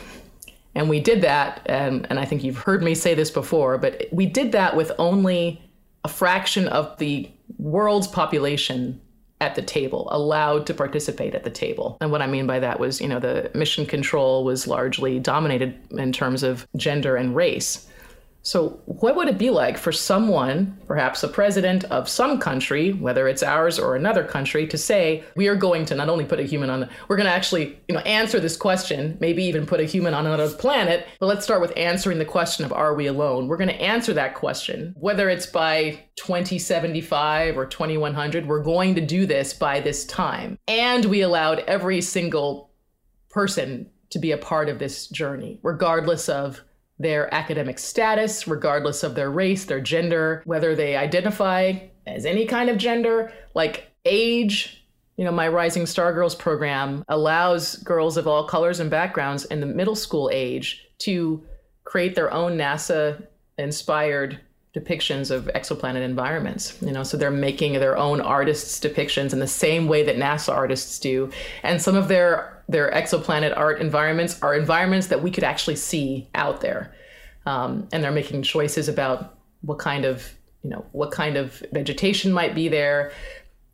[0.75, 4.05] And we did that, and, and I think you've heard me say this before, but
[4.11, 5.59] we did that with only
[6.03, 9.01] a fraction of the world's population
[9.41, 11.97] at the table, allowed to participate at the table.
[11.99, 15.79] And what I mean by that was, you know, the mission control was largely dominated
[15.91, 17.87] in terms of gender and race.
[18.47, 23.27] So, what would it be like for someone, perhaps a president of some country, whether
[23.27, 26.43] it's ours or another country, to say, we are going to not only put a
[26.43, 29.81] human on the, we're going to actually, you know, answer this question, maybe even put
[29.81, 33.07] a human on another planet, but let's start with answering the question of are we
[33.07, 33.49] alone?
[33.49, 39.01] We're going to answer that question, whether it's by 2075 or 2100, we're going to
[39.01, 40.57] do this by this time.
[40.69, 42.71] And we allowed every single
[43.29, 46.61] person to be a part of this journey, regardless of
[46.99, 51.73] their academic status, regardless of their race, their gender, whether they identify
[52.05, 54.83] as any kind of gender, like age.
[55.17, 59.59] You know, my Rising Star Girls program allows girls of all colors and backgrounds in
[59.59, 61.43] the middle school age to
[61.83, 63.25] create their own NASA
[63.57, 64.39] inspired
[64.75, 69.47] depictions of exoplanet environments you know so they're making their own artists depictions in the
[69.47, 71.31] same way that nasa artists do
[71.63, 76.29] and some of their their exoplanet art environments are environments that we could actually see
[76.35, 76.93] out there.
[77.45, 80.33] Um, and they're making choices about what kind of
[80.63, 83.11] you know what kind of vegetation might be there.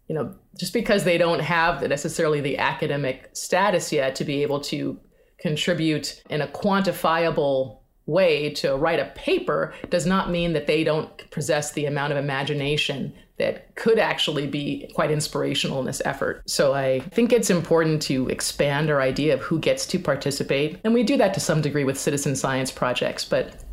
[0.08, 4.60] You know just because they don't have necessarily the academic status yet to be able
[4.60, 5.00] to
[5.40, 11.30] contribute in a quantifiable way to write a paper does not mean that they don't
[11.32, 16.44] possess the amount of imagination that could actually be quite inspirational in this effort.
[16.50, 20.80] So I think it's important to expand our idea of who gets to participate.
[20.84, 23.64] And we do that to some degree with citizen science projects, but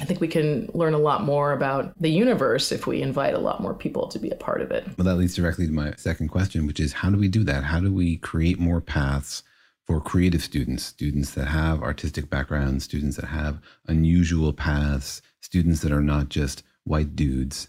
[0.00, 3.38] I think we can learn a lot more about the universe if we invite a
[3.38, 4.86] lot more people to be a part of it.
[4.96, 7.64] Well, that leads directly to my second question, which is how do we do that?
[7.64, 9.42] How do we create more paths
[9.86, 15.90] for creative students, students that have artistic backgrounds, students that have unusual paths, students that
[15.90, 17.66] are not just white dudes?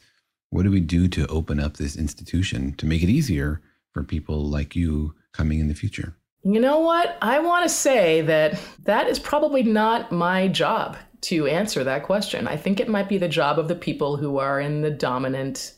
[0.49, 3.61] What do we do to open up this institution to make it easier
[3.91, 6.15] for people like you coming in the future?
[6.43, 7.17] You know what?
[7.21, 12.47] I want to say that that is probably not my job to answer that question.
[12.47, 15.73] I think it might be the job of the people who are in the dominant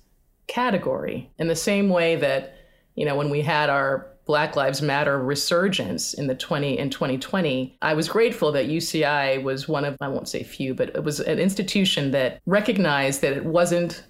[0.48, 1.32] category.
[1.40, 2.56] In the same way that,
[2.96, 7.78] you know, when we had our Black Lives Matter resurgence in the 20 in 2020,
[7.82, 11.20] I was grateful that UCI was one of I won't say few, but it was
[11.20, 14.04] an institution that recognized that it wasn't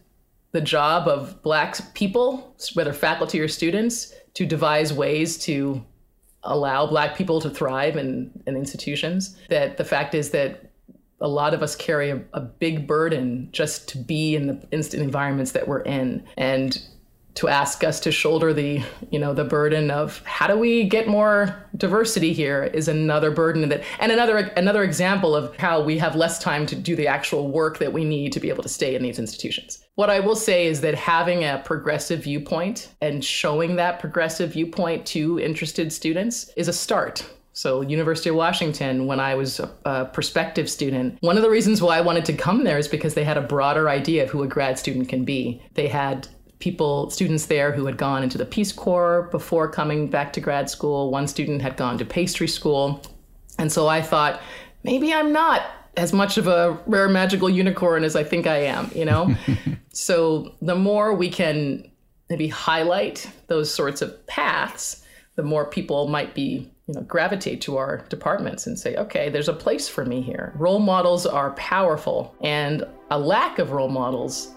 [0.51, 5.83] the job of black people, whether faculty or students, to devise ways to
[6.43, 9.37] allow black people to thrive in, in institutions.
[9.49, 10.71] That the fact is that
[11.19, 15.03] a lot of us carry a, a big burden just to be in the instant
[15.03, 16.81] environments that we're in and
[17.35, 21.07] to ask us to shoulder the you know the burden of how do we get
[21.07, 26.15] more diversity here is another burden that and another another example of how we have
[26.15, 28.95] less time to do the actual work that we need to be able to stay
[28.95, 33.75] in these institutions what i will say is that having a progressive viewpoint and showing
[33.75, 39.35] that progressive viewpoint to interested students is a start so, University of Washington, when I
[39.35, 42.87] was a, prospective student, one of the reasons why I wanted to come there is
[42.87, 45.61] because they had a broader idea of who a grad student can be.
[45.73, 46.29] They had
[46.61, 50.69] people, students there who had gone into the Peace Corps before coming back to grad
[50.69, 51.11] school.
[51.11, 53.01] One student had gone to pastry school.
[53.59, 54.41] And so I thought,
[54.83, 55.63] maybe I'm not
[55.97, 59.35] as much of a rare magical unicorn as I think I am, you know?
[59.91, 61.89] so the more we can
[62.29, 65.03] maybe highlight those sorts of paths,
[65.35, 69.47] the more people might be you know gravitate to our departments and say okay there's
[69.47, 74.53] a place for me here role models are powerful and a lack of role models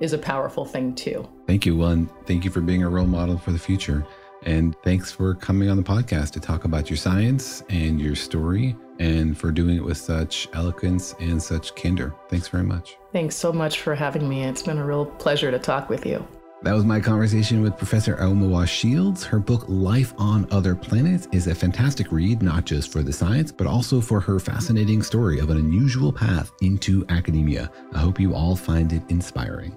[0.00, 3.06] is a powerful thing too thank you well and thank you for being a role
[3.06, 4.06] model for the future
[4.42, 8.76] and thanks for coming on the podcast to talk about your science and your story
[8.98, 13.52] and for doing it with such eloquence and such candor thanks very much thanks so
[13.52, 16.26] much for having me it's been a real pleasure to talk with you
[16.64, 19.22] that was my conversation with Professor Aomawa Shields.
[19.22, 23.52] Her book, Life on Other Planets, is a fantastic read, not just for the science,
[23.52, 27.70] but also for her fascinating story of an unusual path into academia.
[27.92, 29.76] I hope you all find it inspiring.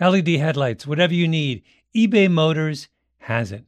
[0.00, 1.62] LED headlights, whatever you need,
[1.94, 3.64] eBay Motors has it.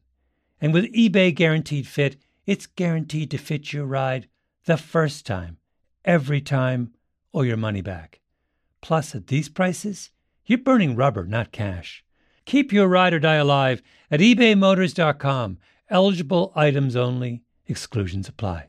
[0.61, 4.29] And with eBay Guaranteed Fit, it's guaranteed to fit your ride
[4.65, 5.59] the first time,
[6.05, 6.93] every time,
[7.33, 8.21] or your money back.
[8.81, 10.11] Plus, at these prices,
[10.47, 12.05] you're burning rubber, not cash.
[12.45, 15.59] Keep your ride or die alive at ebaymotors.com.
[15.91, 18.69] Eligible items only, exclusions apply.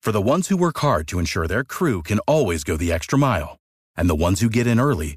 [0.00, 3.18] For the ones who work hard to ensure their crew can always go the extra
[3.18, 3.58] mile,
[3.96, 5.16] and the ones who get in early,